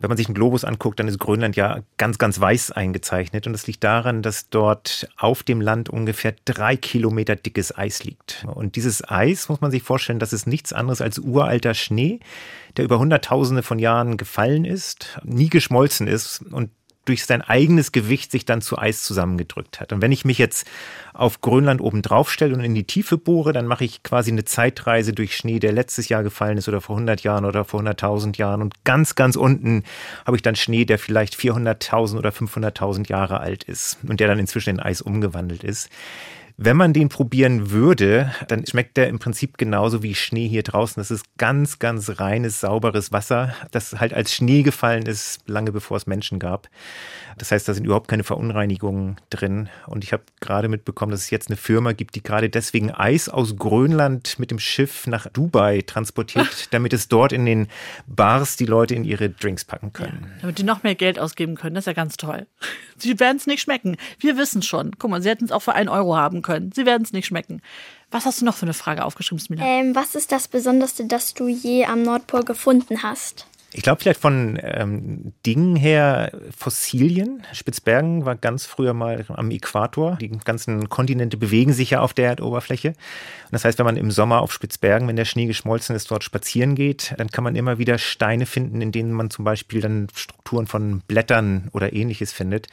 [0.00, 3.46] Wenn man sich einen Globus anguckt, dann ist Grönland ja ganz, ganz weiß eingezeichnet.
[3.46, 8.44] Und das liegt daran, dass dort auf dem Land ungefähr drei Kilometer dickes Eis liegt.
[8.52, 12.18] Und dieses Eis, muss man sich vorstellen, das ist nichts anderes als uralter Schnee,
[12.76, 16.70] der über Hunderttausende von Jahren gefallen ist, nie geschmolzen ist und
[17.04, 19.92] durch sein eigenes Gewicht sich dann zu Eis zusammengedrückt hat.
[19.92, 20.66] Und wenn ich mich jetzt
[21.12, 24.44] auf Grönland oben drauf stelle und in die Tiefe bohre, dann mache ich quasi eine
[24.44, 28.38] Zeitreise durch Schnee, der letztes Jahr gefallen ist oder vor 100 Jahren oder vor 100.000
[28.38, 28.62] Jahren.
[28.62, 29.82] Und ganz, ganz unten
[30.24, 34.38] habe ich dann Schnee, der vielleicht 400.000 oder 500.000 Jahre alt ist und der dann
[34.38, 35.90] inzwischen in Eis umgewandelt ist.
[36.56, 41.00] Wenn man den probieren würde, dann schmeckt der im Prinzip genauso wie Schnee hier draußen.
[41.00, 45.96] Das ist ganz, ganz reines, sauberes Wasser, das halt als Schnee gefallen ist, lange bevor
[45.96, 46.68] es Menschen gab.
[47.38, 49.68] Das heißt, da sind überhaupt keine Verunreinigungen drin.
[49.86, 53.28] Und ich habe gerade mitbekommen, dass es jetzt eine Firma gibt, die gerade deswegen Eis
[53.28, 57.68] aus Grönland mit dem Schiff nach Dubai transportiert, damit es dort in den
[58.06, 60.26] Bars die Leute in ihre Drinks packen können.
[60.36, 61.74] Ja, damit die noch mehr Geld ausgeben können.
[61.74, 62.46] Das ist ja ganz toll.
[62.96, 63.96] Sie werden es nicht schmecken.
[64.20, 64.92] Wir wissen schon.
[64.96, 66.72] Guck mal, sie hätten es auch für einen Euro haben können.
[66.72, 67.62] Sie werden es nicht schmecken.
[68.10, 69.64] Was hast du noch für eine Frage aufgeschrieben, Smila?
[69.64, 73.46] Ähm, was ist das Besonderste, das du je am Nordpol gefunden hast?
[73.74, 77.42] Ich glaube vielleicht von ähm, Dingen her Fossilien.
[77.52, 80.18] Spitzbergen war ganz früher mal am Äquator.
[80.20, 82.88] Die ganzen Kontinente bewegen sich ja auf der Erdoberfläche.
[82.88, 82.96] Und
[83.52, 86.74] das heißt, wenn man im Sommer auf Spitzbergen, wenn der Schnee geschmolzen ist, dort spazieren
[86.74, 90.08] geht, dann kann man immer wieder Steine finden, in denen man zum Beispiel dann
[90.52, 92.66] Strukturen von Blättern oder ähnliches findet.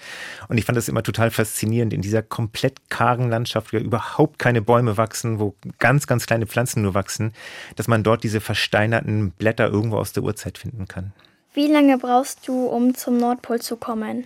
[0.49, 4.37] Und ich fand das immer total faszinierend, in dieser komplett kargen Landschaft, wo ja überhaupt
[4.37, 7.31] keine Bäume wachsen, wo ganz, ganz kleine Pflanzen nur wachsen,
[7.77, 11.13] dass man dort diese versteinerten Blätter irgendwo aus der Urzeit finden kann.
[11.53, 14.23] Wie lange brauchst du, um zum Nordpol zu kommen?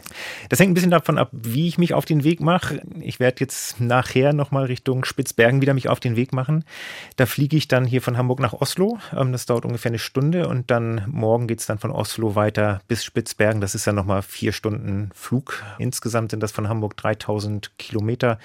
[0.49, 2.81] Das hängt ein bisschen davon ab, wie ich mich auf den Weg mache.
[2.99, 6.65] Ich werde jetzt nachher nochmal Richtung Spitzbergen wieder mich auf den Weg machen.
[7.15, 8.99] Da fliege ich dann hier von Hamburg nach Oslo.
[9.15, 12.81] Ähm, das dauert ungefähr eine Stunde und dann morgen geht es dann von Oslo weiter
[12.89, 13.61] bis Spitzbergen.
[13.61, 15.63] Das ist dann nochmal vier Stunden Flug.
[15.79, 18.37] Insgesamt sind das von Hamburg 3000 Kilometer,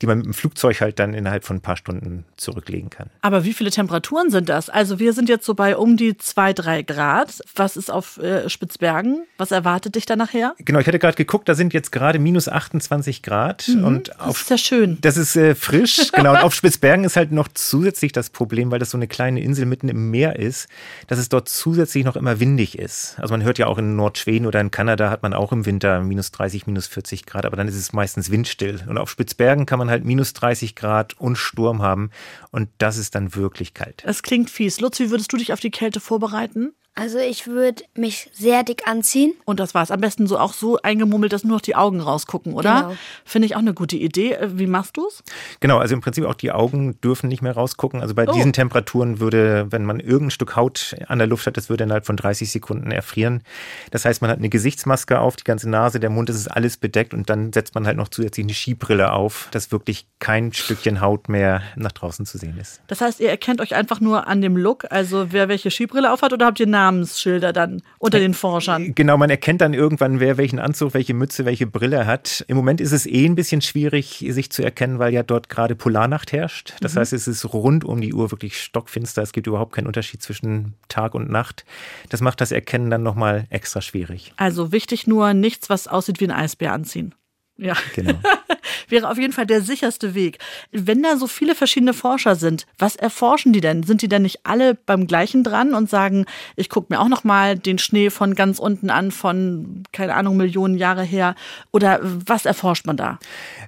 [0.00, 3.10] die man mit dem Flugzeug halt dann innerhalb von ein paar Stunden zurücklegen kann.
[3.20, 4.70] Aber wie viele Temperaturen sind das?
[4.70, 7.42] Also wir sind jetzt so bei um die zwei, drei Grad.
[7.54, 9.24] Was ist auf äh, Spitzbergen.
[9.36, 10.54] Was erwartet dich da nachher?
[10.58, 13.68] Genau, ich hatte gerade geguckt, da sind jetzt gerade minus 28 Grad.
[13.68, 14.98] Mhm, und das auf, ist ja schön.
[15.00, 16.30] Das ist äh, frisch, genau.
[16.32, 19.66] Und auf Spitzbergen ist halt noch zusätzlich das Problem, weil das so eine kleine Insel
[19.66, 20.68] mitten im Meer ist,
[21.06, 23.16] dass es dort zusätzlich noch immer windig ist.
[23.18, 26.00] Also man hört ja auch in Nordschweden oder in Kanada hat man auch im Winter
[26.00, 28.80] minus 30, minus 40 Grad, aber dann ist es meistens windstill.
[28.88, 32.10] Und auf Spitzbergen kann man halt minus 30 Grad und Sturm haben
[32.50, 34.02] und das ist dann wirklich kalt.
[34.06, 34.80] Es klingt fies.
[34.80, 36.72] Lutz, wie würdest du dich auf die Kälte vorbereiten?
[36.94, 39.32] Also ich würde mich sehr dick anziehen.
[39.46, 39.90] Und das war's.
[39.90, 42.82] Am besten so auch so eingemummelt, dass nur noch die Augen rausgucken, oder?
[42.82, 42.96] Genau.
[43.24, 44.32] Finde ich auch eine gute Idee.
[44.34, 45.22] Äh, Wie machst du's?
[45.60, 48.02] Genau, also im Prinzip auch die Augen dürfen nicht mehr rausgucken.
[48.02, 48.32] Also bei Oh.
[48.32, 52.04] diesen Temperaturen würde, wenn man irgendein Stück Haut an der Luft hat, das würde innerhalb
[52.04, 53.42] von 30 Sekunden erfrieren.
[53.90, 56.76] Das heißt, man hat eine Gesichtsmaske auf, die ganze Nase, der Mund, das ist alles
[56.76, 61.00] bedeckt und dann setzt man halt noch zusätzlich eine Skibrille auf, dass wirklich kein Stückchen
[61.00, 62.82] Haut mehr nach draußen zu sehen ist.
[62.88, 66.32] Das heißt, ihr erkennt euch einfach nur an dem Look, also wer welche Skibrille aufhat,
[66.34, 68.94] oder habt ihr Namensschilder dann unter den Forschern?
[68.94, 72.44] Genau, man erkennt dann irgendwann, wer welchen Anzug, welche Mütze, welche Brille hat.
[72.48, 75.76] Im Moment ist es eh ein bisschen schwierig, sich zu erkennen, weil ja dort gerade
[75.76, 76.74] Polarnacht herrscht.
[76.80, 76.98] Das Mhm.
[77.00, 79.22] heißt, es ist rund um die Uhr wirklich stockfinster.
[79.22, 81.64] Es gibt überhaupt keinen Unterschied zwischen Tag und Nacht.
[82.08, 84.32] Das macht das Erkennen dann nochmal extra schwierig.
[84.36, 87.14] Also wichtig nur, nichts, was aussieht wie ein Eisbär anziehen.
[87.56, 87.74] Ja.
[87.94, 88.14] Genau.
[88.88, 90.38] Wäre auf jeden Fall der sicherste Weg.
[90.70, 93.82] Wenn da so viele verschiedene Forscher sind, was erforschen die denn?
[93.82, 97.24] Sind die denn nicht alle beim gleichen dran und sagen, ich gucke mir auch noch
[97.24, 101.34] mal den Schnee von ganz unten an, von keine Ahnung Millionen Jahre her?
[101.70, 103.18] Oder was erforscht man da?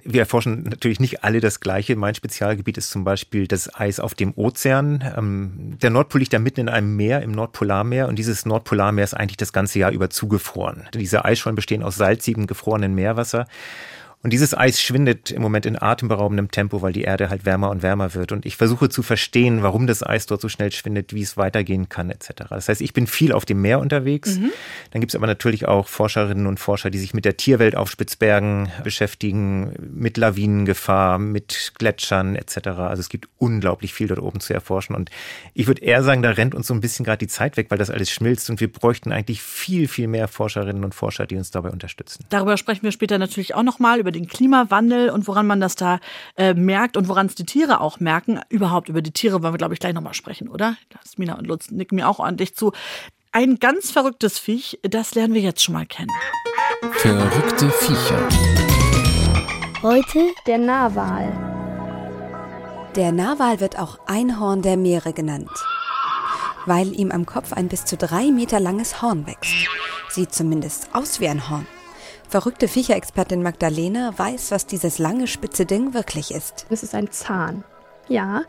[0.03, 1.95] Wir erforschen natürlich nicht alle das Gleiche.
[1.95, 5.03] Mein Spezialgebiet ist zum Beispiel das Eis auf dem Ozean.
[5.17, 8.07] Ähm, Der Nordpol liegt da mitten in einem Meer, im Nordpolarmeer.
[8.07, 10.83] Und dieses Nordpolarmeer ist eigentlich das ganze Jahr über zugefroren.
[10.93, 13.47] Diese Eisschollen bestehen aus salzigem, gefrorenen Meerwasser.
[14.25, 17.83] Und dieses Eis schwindet im Moment in atemberaubendem Tempo, weil die Erde halt wärmer und
[17.83, 18.31] wärmer wird.
[18.31, 21.89] Und ich versuche zu verstehen, warum das Eis dort so schnell schwindet, wie es weitergehen
[21.89, 22.31] kann, etc.
[22.49, 24.39] Das heißt, ich bin viel auf dem Meer unterwegs.
[24.89, 27.91] Dann gibt es aber natürlich auch Forscherinnen und Forscher, die sich mit der Tierwelt auf
[27.91, 32.69] Spitzbergen beschäftigen, mit Lawinengefahr, mit Gletschern etc.
[32.69, 34.95] Also es gibt unglaublich viel dort oben zu erforschen.
[34.95, 35.11] Und
[35.53, 37.77] ich würde eher sagen, da rennt uns so ein bisschen gerade die Zeit weg, weil
[37.77, 38.49] das alles schmilzt.
[38.49, 42.25] Und wir bräuchten eigentlich viel, viel mehr Forscherinnen und Forscher, die uns dabei unterstützen.
[42.29, 45.75] Darüber sprechen wir später natürlich auch noch mal über den Klimawandel und woran man das
[45.75, 45.99] da
[46.37, 48.39] äh, merkt und woran es die Tiere auch merken.
[48.49, 50.77] Überhaupt über die Tiere wollen wir, glaube ich, gleich noch mal sprechen, oder?
[50.93, 52.71] Jasmina und Lutz nicken mir auch ordentlich zu.
[53.31, 56.09] Ein ganz verrücktes Viech, das lernen wir jetzt schon mal kennen.
[56.93, 58.29] Verrückte Viecher.
[59.81, 61.33] Heute Der Narwal.
[62.95, 65.51] Der Narwal wird auch Einhorn der Meere genannt,
[66.65, 69.67] weil ihm am Kopf ein bis zu drei Meter langes Horn wächst.
[70.09, 71.67] Sieht zumindest aus wie ein Horn.
[72.35, 76.65] Verrückte Viecherexpertin Magdalena weiß, was dieses lange spitze Ding wirklich ist.
[76.69, 77.63] Es ist ein Zahn.
[78.09, 78.41] Ja,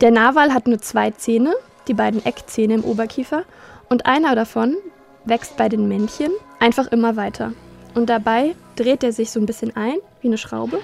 [0.00, 1.54] der Narwal hat nur zwei Zähne,
[1.86, 3.44] die beiden Eckzähne im Oberkiefer,
[3.90, 4.78] und einer davon
[5.26, 7.52] wächst bei den Männchen einfach immer weiter.
[7.94, 10.80] Und dabei dreht er sich so ein bisschen ein, wie eine Schraube.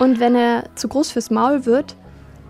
[0.00, 1.94] Und wenn er zu groß fürs Maul wird,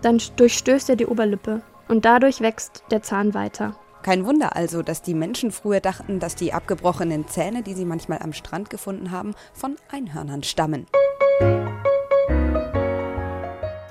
[0.01, 1.61] dann durchstößt er die Oberlippe.
[1.87, 3.75] Und dadurch wächst der Zahn weiter.
[4.03, 8.19] Kein Wunder also, dass die Menschen früher dachten, dass die abgebrochenen Zähne, die sie manchmal
[8.19, 10.87] am Strand gefunden haben, von Einhörnern stammen.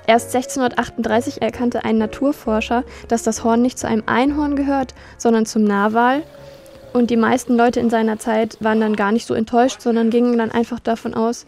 [0.07, 5.63] Erst 1638 erkannte ein Naturforscher, dass das Horn nicht zu einem Einhorn gehört, sondern zum
[5.63, 6.23] Narwal.
[6.91, 10.37] Und die meisten Leute in seiner Zeit waren dann gar nicht so enttäuscht, sondern gingen
[10.37, 11.45] dann einfach davon aus,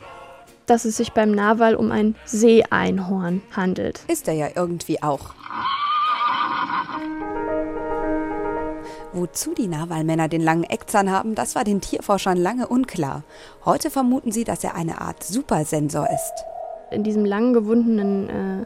[0.65, 4.05] dass es sich beim Narwal um ein Seeeinhorn handelt.
[4.07, 5.33] Ist er ja irgendwie auch.
[9.13, 13.23] Wozu die Narwalmänner den langen Eckzahn haben, das war den Tierforschern lange unklar.
[13.63, 16.33] Heute vermuten sie, dass er eine Art Supersensor ist.
[16.89, 18.65] In diesem lang gewundenen äh,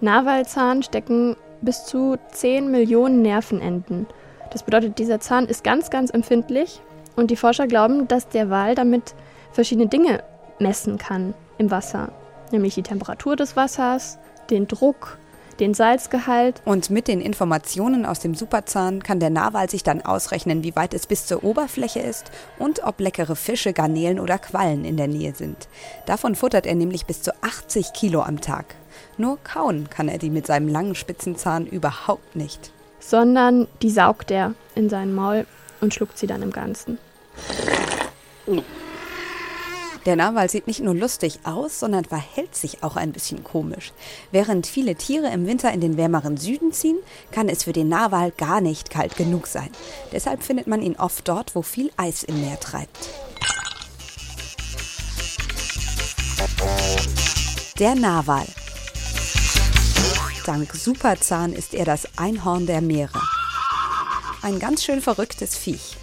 [0.00, 4.06] Narwalzahn stecken bis zu 10 Millionen Nervenenden.
[4.52, 6.80] Das bedeutet, dieser Zahn ist ganz, ganz empfindlich
[7.16, 9.16] und die Forscher glauben, dass der Wal damit
[9.50, 10.22] verschiedene Dinge
[10.60, 12.12] messen kann im Wasser,
[12.52, 14.18] nämlich die Temperatur des Wassers,
[14.50, 15.18] den Druck,
[15.60, 16.62] den Salzgehalt.
[16.64, 20.94] Und mit den Informationen aus dem Superzahn kann der Narwal sich dann ausrechnen, wie weit
[20.94, 25.34] es bis zur Oberfläche ist und ob leckere Fische, Garnelen oder Quallen in der Nähe
[25.34, 25.68] sind.
[26.06, 28.74] Davon futtert er nämlich bis zu 80 Kilo am Tag.
[29.16, 32.72] Nur kauen kann er die mit seinem langen spitzen Zahn überhaupt nicht.
[33.00, 35.46] sondern die saugt er in sein Maul
[35.80, 36.98] und schluckt sie dann im Ganzen.
[40.08, 43.92] Der Narwal sieht nicht nur lustig aus, sondern verhält sich auch ein bisschen komisch.
[44.32, 46.96] Während viele Tiere im Winter in den wärmeren Süden ziehen,
[47.30, 49.68] kann es für den Narwal gar nicht kalt genug sein.
[50.10, 53.10] Deshalb findet man ihn oft dort, wo viel Eis im Meer treibt.
[57.78, 58.46] Der Narwal.
[60.46, 63.20] Dank Superzahn ist er das Einhorn der Meere.
[64.40, 65.97] Ein ganz schön verrücktes Viech.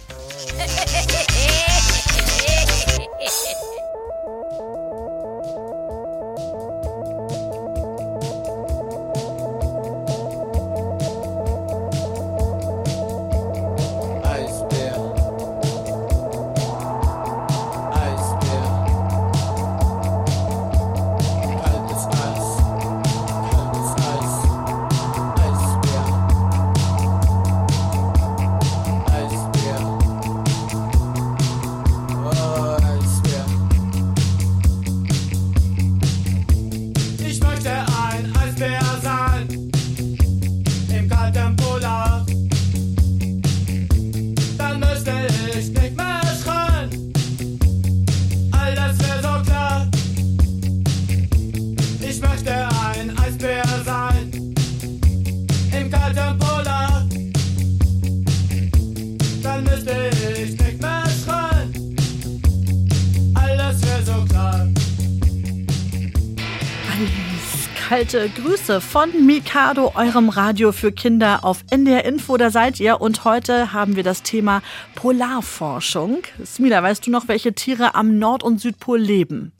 [67.96, 73.00] Kalte Grüße von Mikado, eurem Radio für Kinder auf NDR Info, da seid ihr.
[73.00, 74.60] Und heute haben wir das Thema
[74.94, 76.18] Polarforschung.
[76.44, 79.52] Smila, weißt du noch, welche Tiere am Nord- und Südpol leben?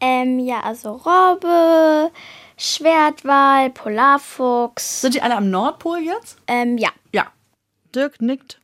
[0.00, 2.10] Ähm, ja, also Robbe,
[2.56, 5.02] Schwertwal, Polarfuchs.
[5.02, 6.38] Sind die alle am Nordpol jetzt?
[6.46, 6.88] Ähm, ja.
[7.12, 7.26] Ja.
[7.94, 8.58] Dirk nickt.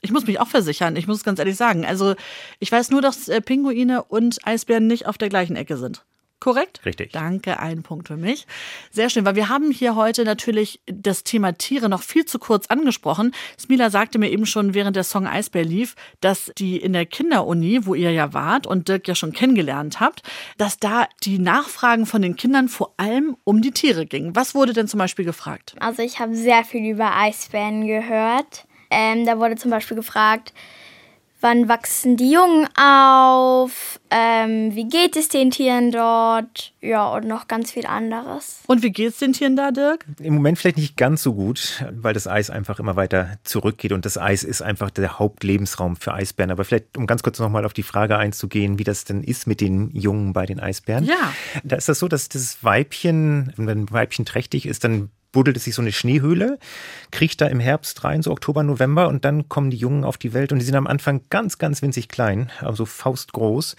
[0.00, 1.84] Ich muss mich auch versichern, ich muss ganz ehrlich sagen.
[1.84, 2.14] Also,
[2.58, 6.06] ich weiß nur, dass äh, Pinguine und Eisbären nicht auf der gleichen Ecke sind.
[6.42, 6.84] Korrekt?
[6.84, 7.12] Richtig.
[7.12, 8.48] Danke, ein Punkt für mich.
[8.90, 12.66] Sehr schön, weil wir haben hier heute natürlich das Thema Tiere noch viel zu kurz
[12.66, 13.32] angesprochen.
[13.56, 17.86] Smila sagte mir eben schon, während der Song Eisbär lief, dass die in der Kinderuni,
[17.86, 20.24] wo ihr ja wart und Dirk ja schon kennengelernt habt,
[20.58, 24.34] dass da die Nachfragen von den Kindern vor allem um die Tiere gingen.
[24.34, 25.76] Was wurde denn zum Beispiel gefragt?
[25.78, 28.66] Also ich habe sehr viel über Eisbären gehört.
[28.90, 30.52] Ähm, da wurde zum Beispiel gefragt,
[31.42, 37.48] wann wachsen die Jungen auf, ähm, wie geht es den Tieren dort, ja, und noch
[37.48, 38.62] ganz viel anderes.
[38.66, 40.06] Und wie geht's den Tieren da, Dirk?
[40.20, 44.04] Im Moment vielleicht nicht ganz so gut, weil das Eis einfach immer weiter zurückgeht und
[44.04, 46.50] das Eis ist einfach der Hauptlebensraum für Eisbären.
[46.50, 49.60] Aber vielleicht, um ganz kurz nochmal auf die Frage einzugehen, wie das denn ist mit
[49.60, 51.04] den Jungen bei den Eisbären.
[51.04, 51.32] Ja.
[51.64, 55.64] Da ist das so, dass das Weibchen, wenn ein Weibchen trächtig ist, dann buddelt es
[55.64, 56.58] sich so eine Schneehöhle,
[57.10, 60.32] kriecht da im Herbst rein, so Oktober, November und dann kommen die Jungen auf die
[60.34, 63.76] Welt und die sind am Anfang ganz, ganz winzig klein, also faustgroß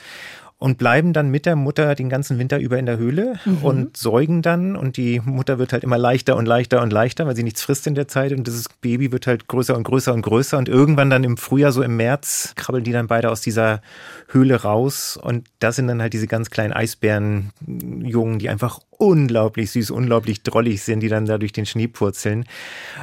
[0.60, 3.58] und bleiben dann mit der Mutter den ganzen Winter über in der Höhle Mhm.
[3.64, 7.36] und säugen dann und die Mutter wird halt immer leichter und leichter und leichter, weil
[7.36, 10.22] sie nichts frisst in der Zeit und dieses Baby wird halt größer und größer und
[10.22, 13.82] größer und irgendwann dann im Frühjahr, so im März, krabbeln die dann beide aus dieser
[14.30, 19.92] Höhle raus und das sind dann halt diese ganz kleinen Eisbärenjungen, die einfach unglaublich süß,
[19.92, 22.46] unglaublich drollig sind, die dann da durch den Schnee purzeln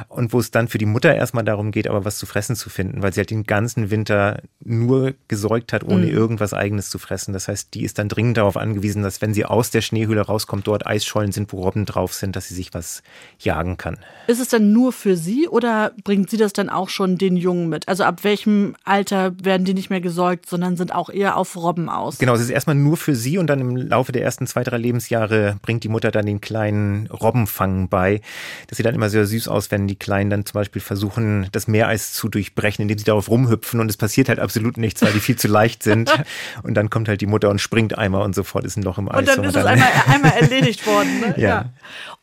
[0.09, 2.69] und wo es dann für die Mutter erstmal darum geht, aber was zu fressen zu
[2.69, 6.13] finden, weil sie halt den ganzen Winter nur gesäugt hat, ohne Mhm.
[6.13, 7.33] irgendwas eigenes zu fressen.
[7.33, 10.67] Das heißt, die ist dann dringend darauf angewiesen, dass wenn sie aus der Schneehöhle rauskommt,
[10.67, 13.03] dort Eisschollen sind, wo Robben drauf sind, dass sie sich was
[13.39, 13.97] jagen kann.
[14.27, 17.69] Ist es dann nur für sie oder bringt sie das dann auch schon den Jungen
[17.69, 17.87] mit?
[17.87, 21.89] Also ab welchem Alter werden die nicht mehr gesäugt, sondern sind auch eher auf Robben
[21.89, 22.17] aus?
[22.17, 24.77] Genau, es ist erstmal nur für sie und dann im Laufe der ersten zwei, drei
[24.77, 28.21] Lebensjahre bringt die Mutter dann den kleinen Robbenfang bei.
[28.67, 31.67] Das sieht dann immer sehr süß aus, wenn die Kleinen dann zum Beispiel versuchen, das
[31.67, 35.19] Meereis zu durchbrechen, indem sie darauf rumhüpfen und es passiert halt absolut nichts, weil die
[35.19, 36.11] viel zu leicht sind.
[36.63, 39.09] Und dann kommt halt die Mutter und springt einmal und sofort ist ein Loch im
[39.09, 39.19] Eis.
[39.19, 41.19] Und dann ist es einmal, einmal erledigt worden.
[41.19, 41.35] Ne?
[41.41, 41.71] Ja.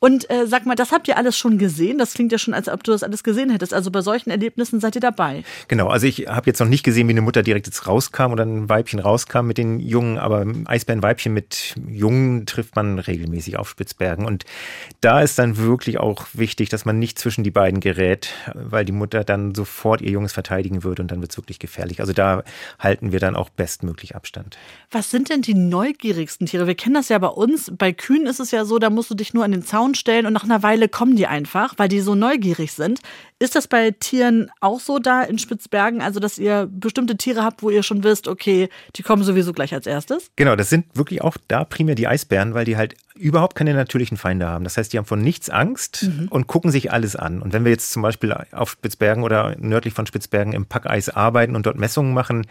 [0.00, 1.98] Und äh, sag mal, das habt ihr alles schon gesehen?
[1.98, 3.74] Das klingt ja schon, als ob du das alles gesehen hättest.
[3.74, 5.42] Also bei solchen Erlebnissen seid ihr dabei.
[5.66, 8.44] Genau, also ich habe jetzt noch nicht gesehen, wie eine Mutter direkt jetzt rauskam oder
[8.44, 14.26] ein Weibchen rauskam mit den Jungen, aber Eisbärenweibchen mit Jungen trifft man regelmäßig auf Spitzbergen.
[14.26, 14.44] Und
[15.00, 18.92] da ist dann wirklich auch wichtig, dass man nicht zwischen die beiden gerät, weil die
[18.92, 22.00] Mutter dann sofort ihr Junges verteidigen würde und dann wird es wirklich gefährlich.
[22.00, 22.42] Also da
[22.78, 24.58] halten wir dann auch bestmöglich Abstand.
[24.90, 26.66] Was sind denn die neugierigsten Tiere?
[26.66, 27.72] Wir kennen das ja bei uns.
[27.76, 30.26] Bei Kühen ist es ja so, da musst du dich nur an den Zaun stellen
[30.26, 33.00] und nach einer Weile kommen die einfach, weil die so neugierig sind.
[33.40, 36.02] Ist das bei Tieren auch so da in Spitzbergen?
[36.02, 39.72] Also, dass ihr bestimmte Tiere habt, wo ihr schon wisst, okay, die kommen sowieso gleich
[39.72, 40.30] als erstes?
[40.34, 44.16] Genau, das sind wirklich auch da primär die Eisbären, weil die halt überhaupt keine natürlichen
[44.16, 44.64] Feinde haben.
[44.64, 46.28] Das heißt, die haben von nichts Angst Mhm.
[46.28, 47.42] und gucken sich alles an.
[47.42, 51.56] Und wenn wir jetzt zum Beispiel auf Spitzbergen oder nördlich von Spitzbergen im Packeis arbeiten
[51.56, 52.46] und dort Messungen machen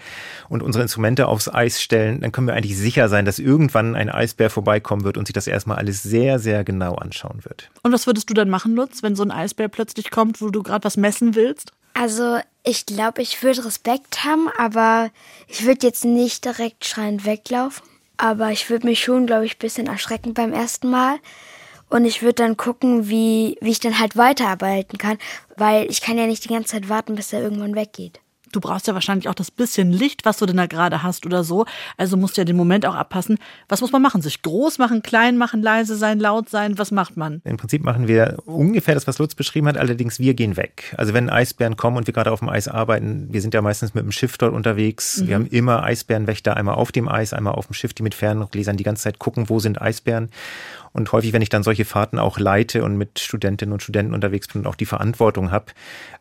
[0.49, 4.10] und unsere Instrumente aufs Eis stellen, dann können wir eigentlich sicher sein, dass irgendwann ein
[4.10, 7.69] Eisbär vorbeikommen wird und sich das erstmal alles sehr, sehr genau anschauen wird.
[7.83, 10.63] Und was würdest du dann machen, Lutz, wenn so ein Eisbär plötzlich kommt, wo du
[10.63, 11.71] gerade was messen willst?
[11.94, 15.10] Also, ich glaube, ich würde Respekt haben, aber
[15.48, 17.83] ich würde jetzt nicht direkt schreiend weglaufen.
[18.18, 21.20] Aber ich würde mich schon, glaube ich, ein bisschen erschrecken beim ersten Mal.
[21.90, 25.18] Und ich würde dann gucken, wie, wie ich dann halt weiterarbeiten kann,
[25.56, 28.20] weil ich kann ja nicht die ganze Zeit warten, bis er irgendwann weggeht.
[28.52, 31.43] Du brauchst ja wahrscheinlich auch das bisschen Licht, was du denn da gerade hast oder
[31.43, 31.65] so.
[31.98, 33.37] Also musst du ja den Moment auch abpassen.
[33.69, 34.21] Was muss man machen?
[34.21, 36.77] Sich groß machen, klein machen, leise sein, laut sein?
[36.77, 37.41] Was macht man?
[37.43, 40.95] Im Prinzip machen wir ungefähr das, was Lutz beschrieben hat, allerdings wir gehen weg.
[40.98, 43.93] Also wenn Eisbären kommen und wir gerade auf dem Eis arbeiten, wir sind ja meistens
[43.93, 45.17] mit dem Schiff dort unterwegs.
[45.17, 45.27] Mhm.
[45.27, 48.77] Wir haben immer Eisbärenwächter, einmal auf dem Eis, einmal auf dem Schiff, die mit Ferngläsern
[48.77, 50.29] die ganze Zeit gucken, wo sind Eisbären.
[50.94, 54.48] Und häufig, wenn ich dann solche Fahrten auch leite und mit Studentinnen und Studenten unterwegs
[54.48, 55.65] bin und auch die Verantwortung habe,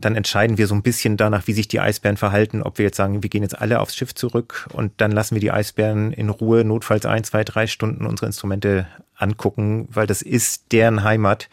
[0.00, 2.96] dann entscheiden wir so ein bisschen danach, wie sich die Eisbären verhalten, ob wir jetzt
[2.96, 6.30] sagen, wir gehen jetzt alle aufs Schiff zurück und dann lassen wir die Eisbären in
[6.30, 8.86] Ruhe, notfalls ein, zwei, drei Stunden unsere Instrumente
[9.18, 11.48] angucken, weil das ist deren Heimat.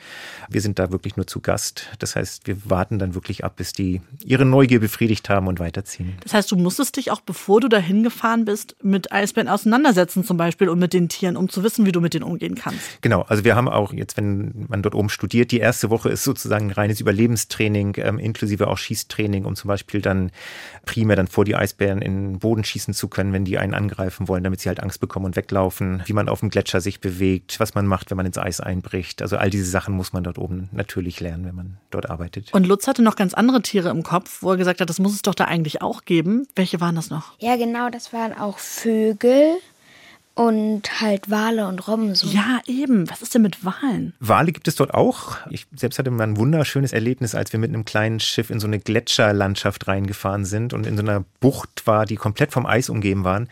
[0.49, 1.89] Wir sind da wirklich nur zu Gast.
[1.99, 6.17] Das heißt, wir warten dann wirklich ab, bis die ihre Neugier befriedigt haben und weiterziehen.
[6.23, 10.37] Das heißt, du musstest dich auch, bevor du dahin gefahren bist, mit Eisbären auseinandersetzen zum
[10.37, 13.01] Beispiel und mit den Tieren, um zu wissen, wie du mit denen umgehen kannst.
[13.01, 16.23] Genau, also wir haben auch jetzt, wenn man dort oben studiert, die erste Woche ist
[16.23, 20.31] sozusagen ein reines Überlebenstraining, ähm, inklusive auch Schießtraining, um zum Beispiel dann
[20.85, 24.27] primär dann vor die Eisbären in den Boden schießen zu können, wenn die einen angreifen
[24.27, 27.52] wollen, damit sie halt Angst bekommen und weglaufen, wie man auf dem Gletscher sich bewegt,
[27.59, 29.21] was man macht, wenn man ins Eis einbricht.
[29.21, 32.53] Also all diese Sachen muss man dort oben natürlich lernen, wenn man dort arbeitet.
[32.53, 35.13] Und Lutz hatte noch ganz andere Tiere im Kopf, wo er gesagt hat, das muss
[35.13, 36.47] es doch da eigentlich auch geben.
[36.55, 37.33] Welche waren das noch?
[37.39, 39.57] Ja, genau, das waren auch Vögel
[40.35, 42.27] und halt Wale und Robben so.
[42.27, 43.09] Ja, eben.
[43.09, 44.13] Was ist denn mit Walen?
[44.19, 45.37] Wale gibt es dort auch.
[45.51, 48.65] Ich selbst hatte mal ein wunderschönes Erlebnis, als wir mit einem kleinen Schiff in so
[48.65, 53.23] eine Gletscherlandschaft reingefahren sind und in so einer Bucht war, die komplett vom Eis umgeben
[53.23, 53.47] waren,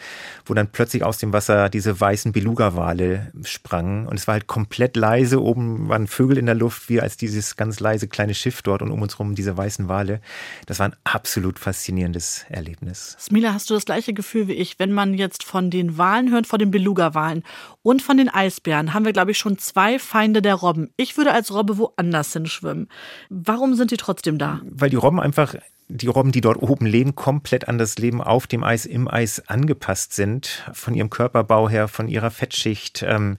[0.45, 4.07] wo dann plötzlich aus dem Wasser diese weißen Beluga-Wale sprangen.
[4.07, 5.39] Und es war halt komplett leise.
[5.39, 8.89] Oben waren Vögel in der Luft, wie als dieses ganz leise kleine Schiff dort und
[8.89, 10.19] um uns herum diese weißen Wale.
[10.65, 13.15] Das war ein absolut faszinierendes Erlebnis.
[13.19, 16.47] Smila, hast du das gleiche Gefühl wie ich, wenn man jetzt von den Walen hört,
[16.47, 17.43] von den Beluga-Walen
[17.83, 20.89] und von den Eisbären, haben wir, glaube ich, schon zwei Feinde der Robben.
[20.97, 22.87] Ich würde als Robbe woanders hinschwimmen.
[23.29, 24.61] Warum sind die trotzdem da?
[24.63, 25.55] Weil die Robben einfach
[25.93, 29.47] die Robben, die dort oben leben, komplett an das Leben auf dem Eis, im Eis
[29.47, 33.37] angepasst sind, von ihrem Körperbau her, von ihrer Fettschicht, ähm,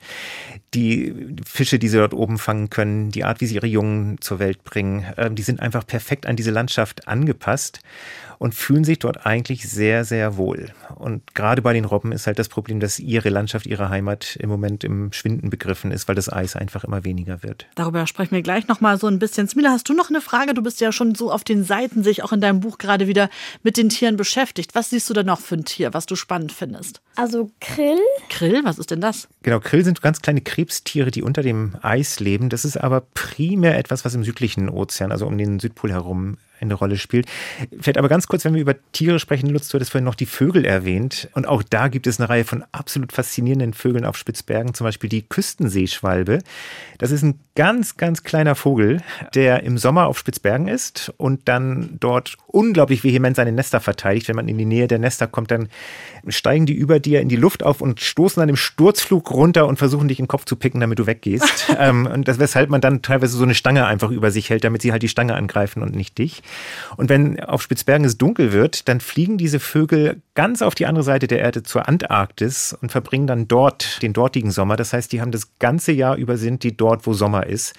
[0.75, 1.15] die
[1.47, 4.65] Fische, die sie dort oben fangen können, die Art, wie sie ihre Jungen zur Welt
[4.65, 7.81] bringen, ähm, die sind einfach perfekt an diese Landschaft angepasst
[8.43, 10.71] und fühlen sich dort eigentlich sehr, sehr wohl.
[10.97, 14.49] Und gerade bei den Robben ist halt das Problem, dass ihre Landschaft, ihre Heimat im
[14.49, 17.67] Moment im Schwinden begriffen ist, weil das Eis einfach immer weniger wird.
[17.77, 19.47] Darüber sprechen wir gleich noch mal so ein bisschen.
[19.47, 20.55] Smila, hast du noch eine Frage?
[20.55, 23.31] Du bist ja schon so auf den Seiten, sich auch in deinem Buch gerade wieder
[23.63, 24.75] mit den Tieren beschäftigt.
[24.75, 27.01] Was siehst du da noch für ein Tier, was du spannend findest?
[27.15, 28.01] Also Krill.
[28.29, 29.29] Krill, was ist denn das?
[29.45, 32.49] Genau, Krill sind ganz kleine Krebstiere, die unter dem Eis leben.
[32.49, 36.75] Das ist aber primär etwas, was im südlichen Ozean, also um den Südpol herum, eine
[36.75, 37.27] Rolle spielt.
[37.79, 40.27] Vielleicht aber ganz kurz, wenn wir über Tiere sprechen, Lutz, du hattest vorhin noch die
[40.27, 41.29] Vögel erwähnt.
[41.35, 45.11] Und auch da gibt es eine Reihe von absolut faszinierenden Vögeln auf Spitzbergen, zum Beispiel
[45.11, 46.39] die Küstenseeschwalbe.
[46.99, 49.03] Das ist ein ganz, ganz kleiner Vogel,
[49.35, 54.29] der im Sommer auf Spitzbergen ist und dann dort unglaublich vehement seine Nester verteidigt.
[54.29, 55.69] Wenn man in die Nähe der Nester kommt, dann
[56.29, 59.79] steigen die über dir in die Luft auf und stoßen dann im Sturzflug runter und
[59.79, 61.75] versuchen dich in den Kopf zu picken, damit du weggehst.
[61.79, 64.83] ähm, und das, weshalb man dann teilweise so eine Stange einfach über sich hält, damit
[64.83, 66.43] sie halt die Stange angreifen und nicht dich.
[66.97, 71.05] Und wenn auf Spitzbergen es dunkel wird, dann fliegen diese Vögel ganz auf die andere
[71.05, 74.77] Seite der Erde zur Antarktis und verbringen dann dort den dortigen Sommer.
[74.77, 77.75] Das heißt, die haben das ganze Jahr über sind die dort, wo Sommer ist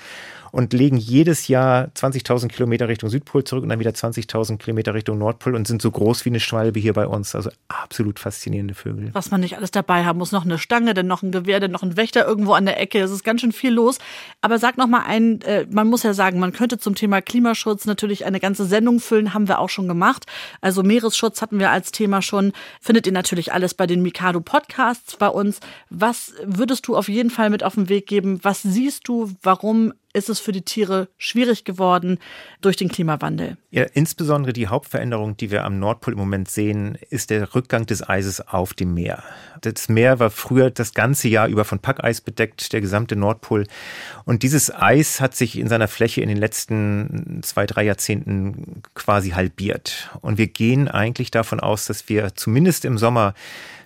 [0.53, 5.17] und legen jedes Jahr 20.000 Kilometer Richtung Südpol zurück und dann wieder 20.000 Kilometer Richtung
[5.17, 7.33] Nordpol und sind so groß wie eine Schwalbe hier bei uns.
[7.33, 9.09] Also absolut faszinierende Vögel.
[9.13, 10.31] Was man nicht alles dabei haben muss.
[10.31, 12.99] Noch eine Stange, dann noch ein Gewehr, dann noch ein Wächter irgendwo an der Ecke.
[12.99, 13.97] Das ist ganz schön viel los.
[14.41, 17.87] Aber sag noch mal ein, äh, man muss ja sagen, man könnte zum Thema Klimaschutz
[17.87, 20.27] natürlich eine ganze Sendung füllen, haben wir auch schon gemacht.
[20.61, 22.53] Also Meeresschutz hatten wir als Thema schon.
[22.79, 25.61] Findet ihr natürlich alles bei den Mikado Podcasts bei uns.
[25.89, 28.39] Was würdest du auf jeden Fall mit auf den Weg geben?
[28.43, 32.19] Was siehst du, warum ist es für die Tiere schwierig geworden
[32.61, 33.57] durch den Klimawandel.
[33.71, 38.07] Ja, insbesondere die Hauptveränderung, die wir am Nordpol im Moment sehen, ist der Rückgang des
[38.07, 39.23] Eises auf dem Meer.
[39.61, 43.65] Das Meer war früher das ganze Jahr über von Packeis bedeckt, der gesamte Nordpol.
[44.25, 49.31] Und dieses Eis hat sich in seiner Fläche in den letzten zwei, drei Jahrzehnten quasi
[49.31, 50.11] halbiert.
[50.21, 53.33] Und wir gehen eigentlich davon aus, dass wir zumindest im Sommer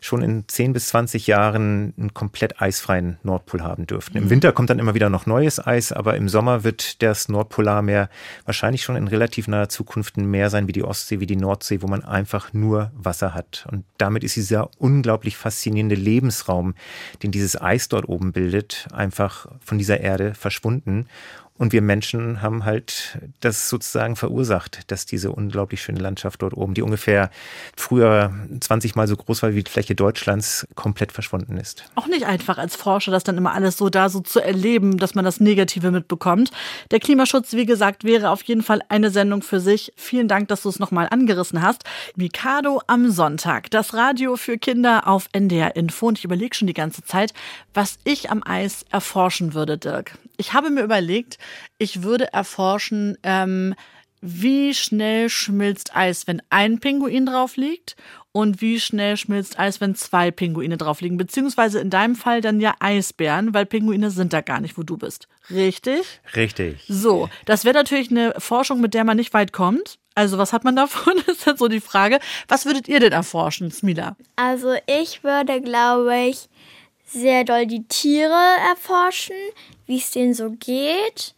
[0.01, 4.17] schon in 10 bis 20 Jahren einen komplett eisfreien Nordpol haben dürften.
[4.17, 4.29] Im.
[4.29, 8.09] Winter kommt dann immer wieder noch neues Eis, aber im Sommer wird das Nordpolarmeer
[8.45, 11.81] wahrscheinlich schon in relativ naher Zukunft ein Meer sein wie die Ostsee, wie die Nordsee,
[11.81, 13.67] wo man einfach nur Wasser hat.
[13.71, 16.75] Und damit ist dieser unglaublich faszinierende Lebensraum,
[17.23, 21.07] den dieses Eis dort oben bildet, einfach von dieser Erde verschwunden.
[21.57, 26.73] Und wir Menschen haben halt das sozusagen verursacht, dass diese unglaublich schöne Landschaft dort oben,
[26.73, 27.29] die ungefähr
[27.75, 31.85] früher 20 mal so groß war wie die Fläche Deutschlands, komplett verschwunden ist.
[31.95, 35.15] Auch nicht einfach als Forscher, das dann immer alles so da so zu erleben, dass
[35.15, 36.51] man das Negative mitbekommt.
[36.91, 39.93] Der Klimaschutz, wie gesagt, wäre auf jeden Fall eine Sendung für sich.
[39.95, 41.83] Vielen Dank, dass du es nochmal angerissen hast.
[42.15, 46.07] Mikado am Sonntag, das Radio für Kinder auf NDR Info.
[46.07, 47.33] Und ich überlege schon die ganze Zeit,
[47.73, 50.17] was ich am Eis erforschen würde, Dirk.
[50.37, 51.37] Ich habe mir überlegt,
[51.77, 53.75] ich würde erforschen, ähm,
[54.21, 57.95] wie schnell schmilzt Eis, wenn ein Pinguin drauf liegt
[58.31, 61.17] und wie schnell schmilzt Eis, wenn zwei Pinguine drauf liegen.
[61.17, 64.97] Beziehungsweise in deinem Fall dann ja Eisbären, weil Pinguine sind da gar nicht, wo du
[64.97, 65.27] bist.
[65.49, 66.19] Richtig?
[66.35, 66.83] Richtig.
[66.87, 69.97] So, das wäre natürlich eine Forschung, mit der man nicht weit kommt.
[70.15, 71.13] Also was hat man davon?
[71.27, 72.19] ist jetzt so die Frage.
[72.47, 74.15] Was würdet ihr denn erforschen, Smila?
[74.35, 76.49] Also ich würde, glaube ich,
[77.07, 79.35] sehr doll die Tiere erforschen,
[79.85, 81.33] wie es denen so geht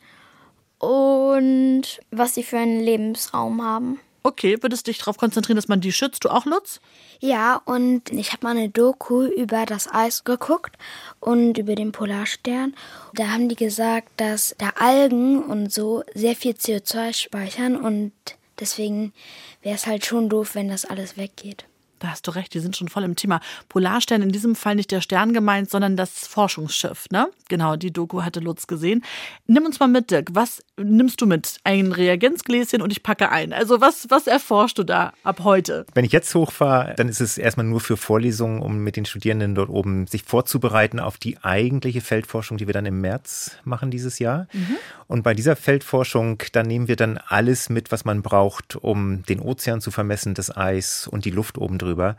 [0.79, 3.99] und was sie für einen Lebensraum haben.
[4.21, 6.25] Okay, würdest dich darauf konzentrieren, dass man die schützt?
[6.25, 6.81] Du auch, Lutz?
[7.21, 10.77] Ja, und ich habe mal eine Doku über das Eis geguckt
[11.21, 12.75] und über den Polarstern.
[13.13, 18.11] Da haben die gesagt, dass da Algen und so sehr viel CO2 speichern und
[18.59, 19.13] deswegen
[19.61, 21.68] wäre es halt schon doof, wenn das alles weggeht.
[21.99, 23.41] Da hast du recht, die sind schon voll im Thema.
[23.67, 27.27] Polarstern in diesem Fall nicht der Stern gemeint, sondern das Forschungsschiff, ne?
[27.49, 29.03] Genau, die Doku hatte Lutz gesehen.
[29.47, 30.29] Nimm uns mal mit, Dirk.
[30.31, 31.57] Was nimmst du mit?
[31.63, 33.53] Ein Reagenzgläschen und ich packe ein.
[33.53, 35.85] Also was, was erforschst du da ab heute?
[35.93, 39.55] Wenn ich jetzt hochfahre, dann ist es erstmal nur für Vorlesungen, um mit den Studierenden
[39.55, 44.19] dort oben sich vorzubereiten auf die eigentliche Feldforschung, die wir dann im März machen dieses
[44.19, 44.47] Jahr.
[44.53, 44.77] Mhm.
[45.07, 49.39] Und bei dieser Feldforschung, da nehmen wir dann alles mit, was man braucht, um den
[49.39, 52.15] Ozean zu vermessen, das Eis und die Luft oben drüber,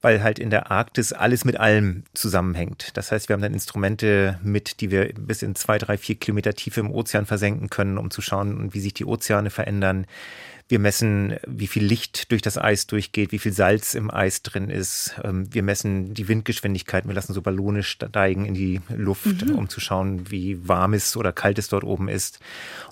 [0.00, 2.96] weil halt in der Arktis alles mit allem zusammenhängt.
[2.96, 6.54] Das heißt, wir haben dann Instrumente mit, die wir bis in zwei, drei, vier Kilometer
[6.54, 10.06] Tiefe im Ozean versenken können, um zu schauen, wie sich die Ozeane verändern.
[10.72, 14.70] Wir messen, wie viel Licht durch das Eis durchgeht, wie viel Salz im Eis drin
[14.70, 15.16] ist.
[15.22, 17.06] Ähm, wir messen die Windgeschwindigkeit.
[17.06, 19.54] Wir lassen so Ballone steigen in die Luft, mhm.
[19.54, 22.40] um zu schauen, wie warm es oder kalt es dort oben ist.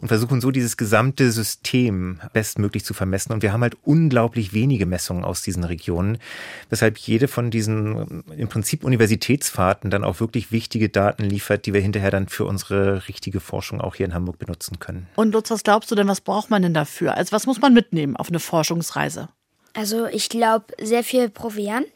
[0.02, 3.32] Und versuchen so dieses gesamte System bestmöglich zu vermessen.
[3.32, 6.18] Und wir haben halt unglaublich wenige Messungen aus diesen Regionen,
[6.68, 11.80] weshalb jede von diesen im Prinzip Universitätsfahrten dann auch wirklich wichtige Daten liefert, die wir
[11.80, 15.06] hinterher dann für unsere richtige Forschung auch hier in Hamburg benutzen können.
[15.16, 17.16] Und Lutz, was glaubst du denn, was braucht man denn dafür?
[17.16, 19.28] Also was muss man man mitnehmen auf eine Forschungsreise?
[19.74, 21.86] Also ich glaube, sehr viel Proviant.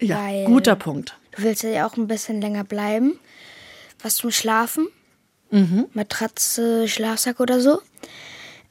[0.00, 1.16] Ja, guter Punkt.
[1.32, 3.18] Du willst ja auch ein bisschen länger bleiben.
[4.00, 4.88] Was zum Schlafen.
[5.50, 5.86] Mhm.
[5.92, 7.80] Matratze, Schlafsack oder so.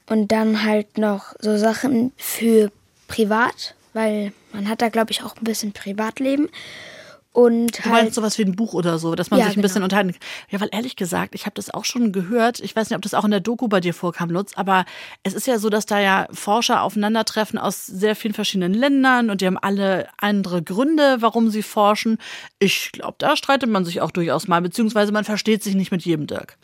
[0.09, 2.71] Und dann halt noch so Sachen für
[3.07, 6.49] privat, weil man hat da, glaube ich, auch ein bisschen Privatleben.
[7.37, 9.67] Und du halt sowas wie ein Buch oder so, dass man ja, sich ein genau.
[9.67, 10.21] bisschen unterhalten kann.
[10.49, 12.59] Ja, weil ehrlich gesagt, ich habe das auch schon gehört.
[12.61, 14.85] Ich weiß nicht, ob das auch in der Doku bei dir vorkam, Lutz, aber
[15.21, 19.41] es ist ja so, dass da ja Forscher aufeinandertreffen aus sehr vielen verschiedenen Ländern und
[19.41, 22.17] die haben alle andere Gründe, warum sie forschen.
[22.57, 26.05] Ich glaube, da streitet man sich auch durchaus mal, beziehungsweise man versteht sich nicht mit
[26.05, 26.57] jedem Dirk.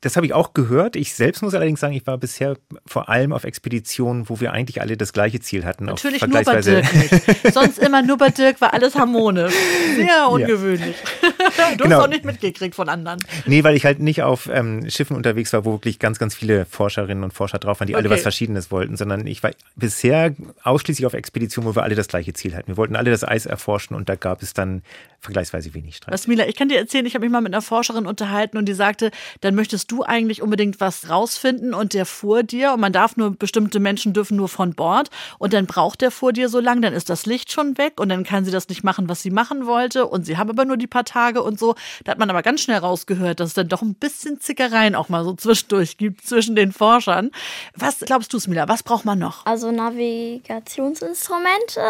[0.00, 0.94] Das habe ich auch gehört.
[0.94, 2.56] Ich selbst muss allerdings sagen, ich war bisher
[2.86, 5.86] vor allem auf Expeditionen, wo wir eigentlich alle das gleiche Ziel hatten.
[5.86, 7.54] Natürlich nur bei Dirk nicht.
[7.54, 9.52] Sonst immer nur bei Dirk war alles harmonisch.
[9.96, 10.96] Sehr ungewöhnlich.
[11.22, 11.70] Ja.
[11.76, 11.96] du genau.
[11.96, 13.18] hast auch nicht mitgekriegt von anderen.
[13.46, 16.64] Nee, weil ich halt nicht auf ähm, Schiffen unterwegs war, wo wirklich ganz, ganz viele
[16.64, 18.04] Forscherinnen und Forscher drauf waren, die okay.
[18.04, 22.08] alle was Verschiedenes wollten, sondern ich war bisher ausschließlich auf Expeditionen, wo wir alle das
[22.08, 22.68] gleiche Ziel hatten.
[22.68, 24.82] Wir wollten alle das Eis erforschen und da gab es dann
[25.20, 26.14] vergleichsweise wenig Streit.
[26.14, 28.66] Was, Mila, ich kann dir erzählen, ich habe mich mal mit einer Forscherin unterhalten und
[28.66, 29.10] die sagte,
[29.48, 33.30] dann möchtest du eigentlich unbedingt was rausfinden und der fuhr dir und man darf nur,
[33.30, 36.92] bestimmte Menschen dürfen nur von Bord und dann braucht der vor dir so lang, dann
[36.92, 39.64] ist das Licht schon weg und dann kann sie das nicht machen, was sie machen
[39.64, 41.76] wollte und sie haben aber nur die paar Tage und so.
[42.04, 45.08] Da hat man aber ganz schnell rausgehört, dass es dann doch ein bisschen Zickereien auch
[45.08, 47.30] mal so zwischendurch gibt zwischen den Forschern.
[47.74, 49.46] Was glaubst du, Smila, was braucht man noch?
[49.46, 51.80] Also Navigationsinstrumente,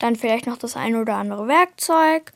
[0.00, 2.32] dann vielleicht noch das ein oder andere Werkzeug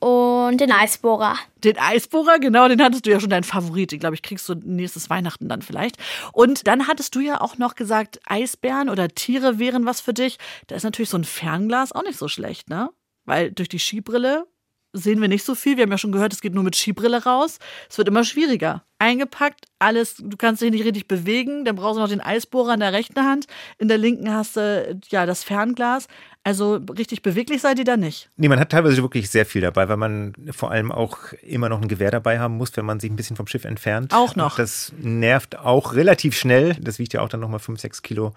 [0.00, 1.36] und den Eisbohrer.
[1.64, 3.92] Den Eisbohrer, genau, den hattest du ja schon dein Favorit.
[3.92, 5.96] Ich glaube, ich kriegst du nächstes Weihnachten dann vielleicht.
[6.32, 10.38] Und dann hattest du ja auch noch gesagt, Eisbären oder Tiere wären was für dich.
[10.68, 12.90] Da ist natürlich so ein Fernglas auch nicht so schlecht, ne?
[13.24, 14.46] Weil durch die Skibrille
[14.92, 15.76] sehen wir nicht so viel.
[15.76, 17.58] Wir haben ja schon gehört, es geht nur mit Skibrille raus.
[17.88, 18.82] Es wird immer schwieriger.
[18.98, 21.64] Eingepackt, alles, du kannst dich nicht richtig bewegen.
[21.64, 23.46] Dann brauchst du noch den Eisbohrer in der rechten Hand.
[23.78, 26.08] In der linken hast du ja das Fernglas.
[26.42, 28.30] Also richtig beweglich seid ihr da nicht.
[28.36, 31.80] Nee, man hat teilweise wirklich sehr viel dabei, weil man vor allem auch immer noch
[31.80, 34.14] ein Gewehr dabei haben muss, wenn man sich ein bisschen vom Schiff entfernt.
[34.14, 34.58] Auch noch.
[34.58, 36.74] Und das nervt auch relativ schnell.
[36.80, 38.32] Das wiegt ja auch dann nochmal 5, 6 Kilo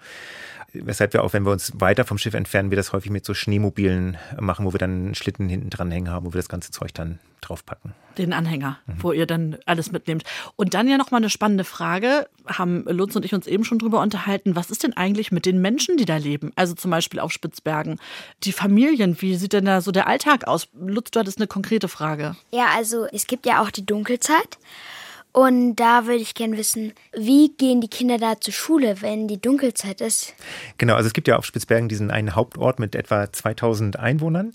[0.72, 3.34] weshalb wir auch, wenn wir uns weiter vom Schiff entfernen, wir das häufig mit so
[3.34, 6.70] Schneemobilen machen, wo wir dann einen Schlitten hinten dran hängen haben, wo wir das ganze
[6.70, 7.92] Zeug dann draufpacken.
[8.18, 9.02] Den Anhänger, mhm.
[9.02, 10.22] wo ihr dann alles mitnehmt.
[10.56, 14.00] Und dann ja nochmal eine spannende Frage, haben Lutz und ich uns eben schon drüber
[14.00, 16.52] unterhalten, was ist denn eigentlich mit den Menschen, die da leben?
[16.56, 17.98] Also zum Beispiel auf Spitzbergen.
[18.44, 20.68] Die Familien, wie sieht denn da so der Alltag aus?
[20.78, 22.36] Lutz, du hattest eine konkrete Frage.
[22.52, 24.58] Ja, also es gibt ja auch die Dunkelzeit.
[25.32, 29.40] Und da würde ich gerne wissen, wie gehen die Kinder da zur Schule, wenn die
[29.40, 30.34] Dunkelzeit ist?
[30.76, 34.52] Genau, also es gibt ja auf Spitzbergen diesen einen Hauptort mit etwa 2000 Einwohnern.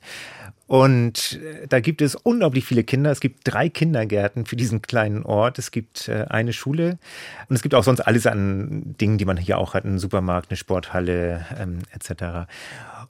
[0.68, 3.10] Und äh, da gibt es unglaublich viele Kinder.
[3.10, 5.58] Es gibt drei Kindergärten für diesen kleinen Ort.
[5.58, 7.00] Es gibt äh, eine Schule
[7.48, 9.86] und es gibt auch sonst alles an Dingen, die man hier auch hat.
[9.86, 12.50] Einen Supermarkt, eine Sporthalle ähm, etc.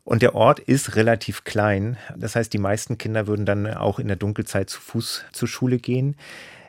[0.03, 1.97] Und der Ort ist relativ klein.
[2.15, 5.79] Das heißt, die meisten Kinder würden dann auch in der Dunkelzeit zu Fuß zur Schule
[5.79, 6.15] gehen.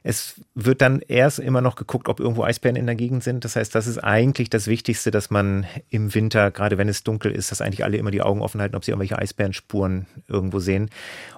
[0.03, 3.45] Es wird dann erst immer noch geguckt, ob irgendwo Eisbären in der Gegend sind.
[3.45, 7.33] Das heißt, das ist eigentlich das Wichtigste, dass man im Winter, gerade wenn es dunkel
[7.33, 10.91] ist, dass eigentlich alle immer die Augen offen halten, ob sie irgendwelche Eisbärenspuren irgendwo sehen.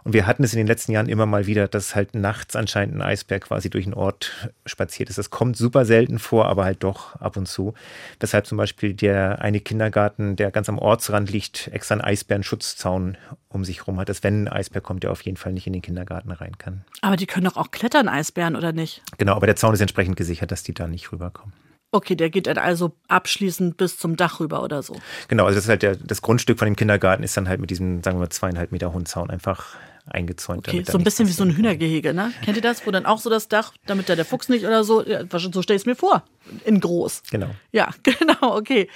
[0.05, 2.97] Und wir hatten es in den letzten Jahren immer mal wieder, dass halt nachts anscheinend
[2.97, 5.19] ein Eisbär quasi durch einen Ort spaziert ist.
[5.19, 7.75] Das kommt super selten vor, aber halt doch ab und zu.
[8.19, 13.17] Weshalb zum Beispiel der eine Kindergarten, der ganz am Ortsrand liegt, extra einen Eisbärenschutzzaun
[13.49, 15.73] um sich rum hat, dass wenn ein Eisbär kommt, der auf jeden Fall nicht in
[15.73, 16.85] den Kindergarten rein kann.
[17.03, 19.03] Aber die können doch auch klettern, Eisbären, oder nicht?
[19.19, 21.53] Genau, aber der Zaun ist entsprechend gesichert, dass die da nicht rüberkommen.
[21.93, 24.97] Okay, der geht dann also abschließend bis zum Dach rüber oder so.
[25.27, 27.71] Genau, also das ist halt der, das Grundstück von dem Kindergarten ist dann halt mit
[27.71, 29.77] diesem, sagen wir mal, zweieinhalb Meter hohen Zaun einfach
[30.07, 30.69] eingezäunt.
[30.69, 32.33] Okay, so ein bisschen wie so ein Hühnergehege, ne?
[32.45, 32.87] Kennt ihr das?
[32.87, 35.63] Wo dann auch so das Dach, damit da der Fuchs nicht oder so, ja, so
[35.63, 36.23] stell ich es mir vor.
[36.65, 37.23] In groß.
[37.31, 37.51] Genau.
[37.73, 38.89] Ja, genau, okay.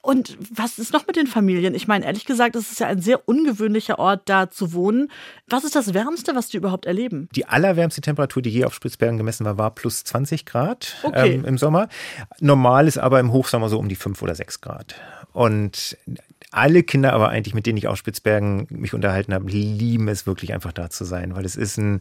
[0.00, 1.74] Und was ist noch mit den Familien?
[1.74, 5.10] Ich meine, ehrlich gesagt, es ist ja ein sehr ungewöhnlicher Ort, da zu wohnen.
[5.48, 7.28] Was ist das Wärmste, was die überhaupt erleben?
[7.34, 11.34] Die allerwärmste Temperatur, die je auf Spitzbergen gemessen war, war plus 20 Grad Okay.
[11.34, 11.88] ähm, im Sommer.
[12.40, 14.94] Normal ist aber im Hochsommer so um die 5 oder 6 Grad.
[15.32, 15.96] Und
[16.50, 20.54] alle Kinder aber eigentlich, mit denen ich auf Spitzbergen mich unterhalten habe, lieben es wirklich
[20.54, 22.00] einfach da zu sein, weil es ist ein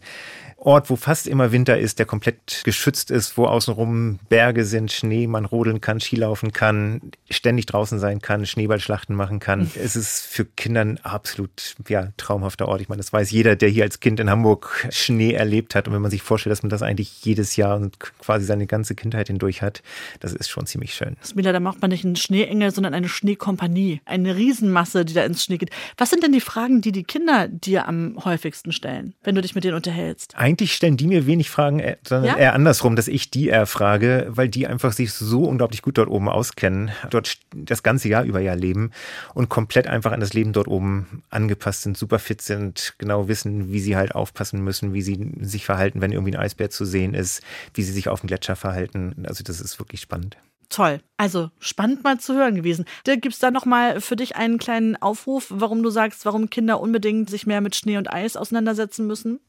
[0.56, 5.28] Ort, wo fast immer Winter ist, der komplett geschützt ist, wo außenrum Berge sind, Schnee,
[5.28, 9.70] man rodeln kann, Skilaufen kann, ständig draußen sein kann, Schneeballschlachten machen kann.
[9.76, 12.82] Es ist für Kinder ein absolut ja, traumhafter Ort.
[12.82, 15.88] Ich meine, das weiß jeder, der hier als Kind in Hamburg Schnee erlebt hat.
[15.88, 18.96] Und wenn man sich vorstellt, dass man das eigentlich jedes Jahr und quasi seine ganze
[18.96, 19.84] Kindheit hindurch hat,
[20.22, 21.18] das ist schon ziemlich schön.
[21.24, 24.02] Smila, da macht man nicht einen Schneeengel, sondern eine Schneekompanie.
[24.06, 25.72] Eine Riesenmasse, die da ins Schnee geht.
[25.98, 29.56] Was sind denn die Fragen, die die Kinder dir am häufigsten stellen, wenn du dich
[29.56, 30.36] mit denen unterhältst?
[30.38, 32.38] Eigentlich stellen die mir wenig Fragen, äh, sondern Ja?
[32.38, 36.10] eher andersrum, dass ich die eher frage, weil die einfach sich so unglaublich gut dort
[36.10, 38.92] oben auskennen, dort das ganze Jahr über ja leben
[39.34, 43.72] und komplett einfach an das Leben dort oben angepasst sind, super fit sind, genau wissen,
[43.72, 47.14] wie sie halt aufpassen müssen, wie sie sich verhalten, wenn irgendwie ein Eisbär zu sehen
[47.14, 47.42] ist,
[47.74, 49.26] wie sie sich auf dem Gletscher verhalten.
[49.28, 50.38] Also das ist wirklich spannend.
[50.70, 51.02] Toll.
[51.16, 52.86] Also spannend mal zu hören gewesen.
[53.06, 56.82] Dirk, gibt's da noch mal für dich einen kleinen Aufruf, warum du sagst, warum Kinder
[56.82, 59.40] unbedingt sich mehr mit Schnee und Eis auseinandersetzen müssen?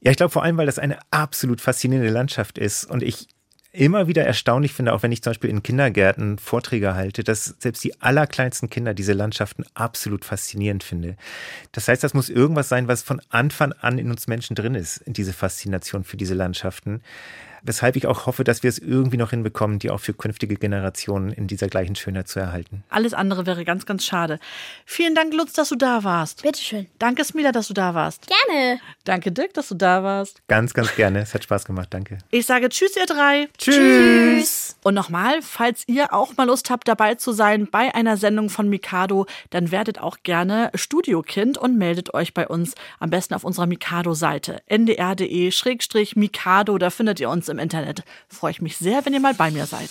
[0.00, 3.26] Ja, ich glaube vor allem, weil das eine absolut faszinierende Landschaft ist und ich
[3.76, 7.84] immer wieder erstaunlich finde, auch wenn ich zum Beispiel in Kindergärten Vorträge halte, dass selbst
[7.84, 11.16] die allerkleinsten Kinder diese Landschaften absolut faszinierend finde.
[11.72, 15.02] Das heißt, das muss irgendwas sein, was von Anfang an in uns Menschen drin ist,
[15.06, 17.02] diese Faszination für diese Landschaften.
[17.66, 21.32] Weshalb ich auch hoffe, dass wir es irgendwie noch hinbekommen, die auch für künftige Generationen
[21.32, 22.84] in dieser gleichen Schönheit zu erhalten.
[22.88, 24.38] Alles andere wäre ganz, ganz schade.
[24.84, 26.42] Vielen Dank, Lutz, dass du da warst.
[26.42, 26.86] Bitteschön.
[26.98, 28.26] Danke, Smila, dass du da warst.
[28.26, 28.80] Gerne.
[29.04, 30.42] Danke, Dirk, dass du da warst.
[30.48, 31.20] Ganz, ganz gerne.
[31.20, 31.88] Es hat Spaß gemacht.
[31.90, 32.18] Danke.
[32.30, 33.48] Ich sage Tschüss, ihr drei.
[33.58, 34.76] Tschüss.
[34.82, 38.68] Und nochmal, falls ihr auch mal Lust habt, dabei zu sein bei einer Sendung von
[38.68, 43.66] Mikado, dann werdet auch gerne Studiokind und meldet euch bei uns am besten auf unserer
[43.66, 46.78] Mikado-Seite ndr.de-mikado.
[46.78, 48.02] Da findet ihr uns im Internet.
[48.28, 49.90] Freue ich mich sehr, wenn ihr mal bei mir seid.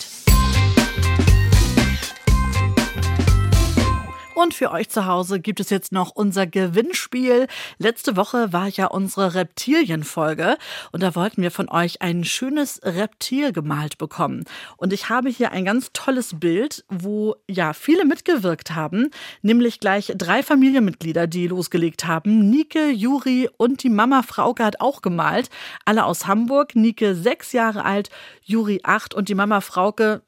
[4.35, 7.47] Und für euch zu Hause gibt es jetzt noch unser Gewinnspiel.
[7.77, 10.57] Letzte Woche war ja unsere Reptilienfolge
[10.91, 14.43] und da wollten wir von euch ein schönes Reptil gemalt bekommen.
[14.75, 19.09] Und ich habe hier ein ganz tolles Bild, wo ja viele mitgewirkt haben,
[19.41, 22.49] nämlich gleich drei Familienmitglieder, die losgelegt haben.
[22.49, 25.49] Nike, Juri und die Mama Frauke hat auch gemalt.
[25.85, 26.75] Alle aus Hamburg.
[26.75, 28.09] Nike sechs Jahre alt,
[28.43, 30.23] Juri acht und die Mama Frauke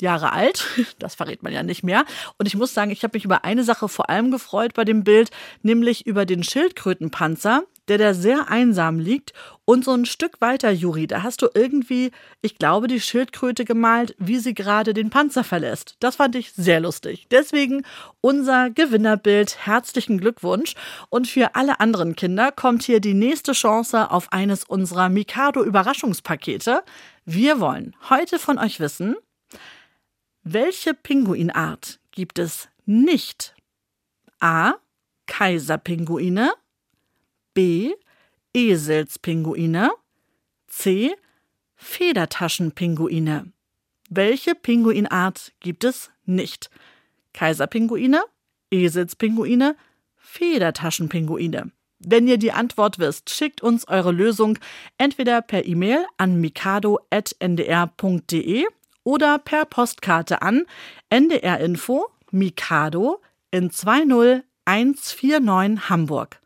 [0.00, 0.66] Jahre alt.
[0.98, 2.04] Das verrät man ja nicht mehr.
[2.38, 5.04] Und ich muss sagen, ich habe mich über eine Sache vor allem gefreut bei dem
[5.04, 5.30] Bild,
[5.62, 9.32] nämlich über den Schildkrötenpanzer, der da sehr einsam liegt.
[9.64, 12.10] Und so ein Stück weiter, Juri, da hast du irgendwie,
[12.40, 15.96] ich glaube, die Schildkröte gemalt, wie sie gerade den Panzer verlässt.
[16.00, 17.26] Das fand ich sehr lustig.
[17.30, 17.84] Deswegen
[18.20, 19.66] unser Gewinnerbild.
[19.66, 20.74] Herzlichen Glückwunsch.
[21.10, 26.82] Und für alle anderen Kinder kommt hier die nächste Chance auf eines unserer Mikado-Überraschungspakete.
[27.24, 29.16] Wir wollen heute von euch wissen,
[30.42, 33.54] welche Pinguinart gibt es nicht?
[34.40, 34.74] A.
[35.26, 36.52] Kaiserpinguine.
[37.58, 37.94] B.
[38.54, 39.90] Eselspinguine.
[40.68, 41.12] C.
[41.74, 43.52] Federtaschenpinguine.
[44.08, 46.70] Welche Pinguinart gibt es nicht?
[47.32, 48.22] Kaiserpinguine,
[48.70, 49.74] Eselspinguine,
[50.18, 51.72] Federtaschenpinguine.
[51.98, 54.60] Wenn ihr die Antwort wisst, schickt uns eure Lösung
[54.96, 58.66] entweder per E-Mail an mikado.ndr.de
[59.02, 60.64] oder per Postkarte an
[61.10, 66.40] NDR Info Mikado in 20149 Hamburg.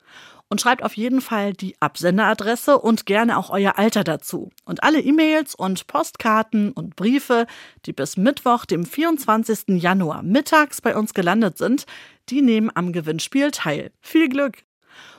[0.52, 4.50] Und schreibt auf jeden Fall die Absenderadresse und gerne auch euer Alter dazu.
[4.66, 7.46] Und alle E-Mails und Postkarten und Briefe,
[7.86, 9.80] die bis Mittwoch, dem 24.
[9.80, 11.86] Januar mittags bei uns gelandet sind,
[12.28, 13.92] die nehmen am Gewinnspiel teil.
[14.02, 14.58] Viel Glück!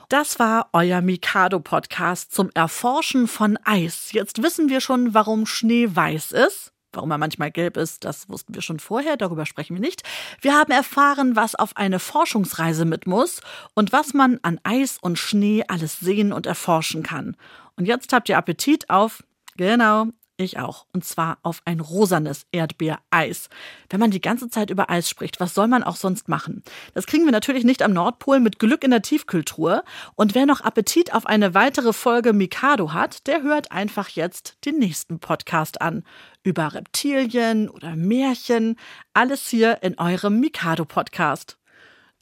[0.08, 4.12] Das war euer Mikado-Podcast zum Erforschen von Eis.
[4.12, 6.73] Jetzt wissen wir schon, warum Schnee weiß ist.
[6.94, 10.02] Warum er manchmal gelb ist, das wussten wir schon vorher, darüber sprechen wir nicht.
[10.40, 13.40] Wir haben erfahren, was auf eine Forschungsreise mit muss
[13.74, 17.36] und was man an Eis und Schnee alles sehen und erforschen kann.
[17.76, 19.24] Und jetzt habt ihr Appetit auf,
[19.56, 20.86] genau, Ich auch.
[20.92, 23.48] Und zwar auf ein rosanes Erdbeereis.
[23.88, 26.64] Wenn man die ganze Zeit über Eis spricht, was soll man auch sonst machen?
[26.92, 29.84] Das kriegen wir natürlich nicht am Nordpol mit Glück in der Tiefkühltruhe.
[30.16, 34.80] Und wer noch Appetit auf eine weitere Folge Mikado hat, der hört einfach jetzt den
[34.80, 36.02] nächsten Podcast an.
[36.42, 38.74] Über Reptilien oder Märchen.
[39.12, 41.58] Alles hier in eurem Mikado-Podcast.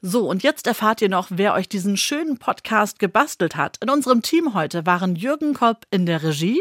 [0.05, 3.79] So, und jetzt erfahrt ihr noch, wer euch diesen schönen Podcast gebastelt hat.
[3.81, 6.61] In unserem Team heute waren Jürgen Kopp in der Regie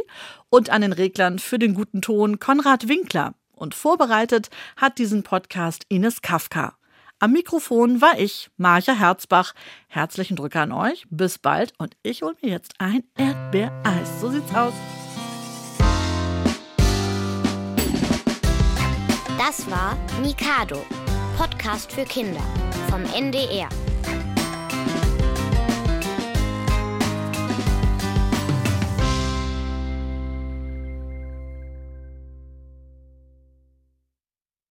[0.52, 3.34] und an den Reglern für den guten Ton Konrad Winkler.
[3.56, 6.76] Und vorbereitet hat diesen Podcast Ines Kafka.
[7.18, 9.54] Am Mikrofon war ich, Marja Herzbach.
[9.88, 11.08] Herzlichen Drück an euch.
[11.10, 14.22] Bis bald und ich hole mir jetzt ein Erdbeereis.
[14.22, 14.74] So sieht's aus.
[19.40, 20.84] Das war Mikado,
[21.42, 22.44] Podcast für Kinder
[22.88, 23.68] vom NDR.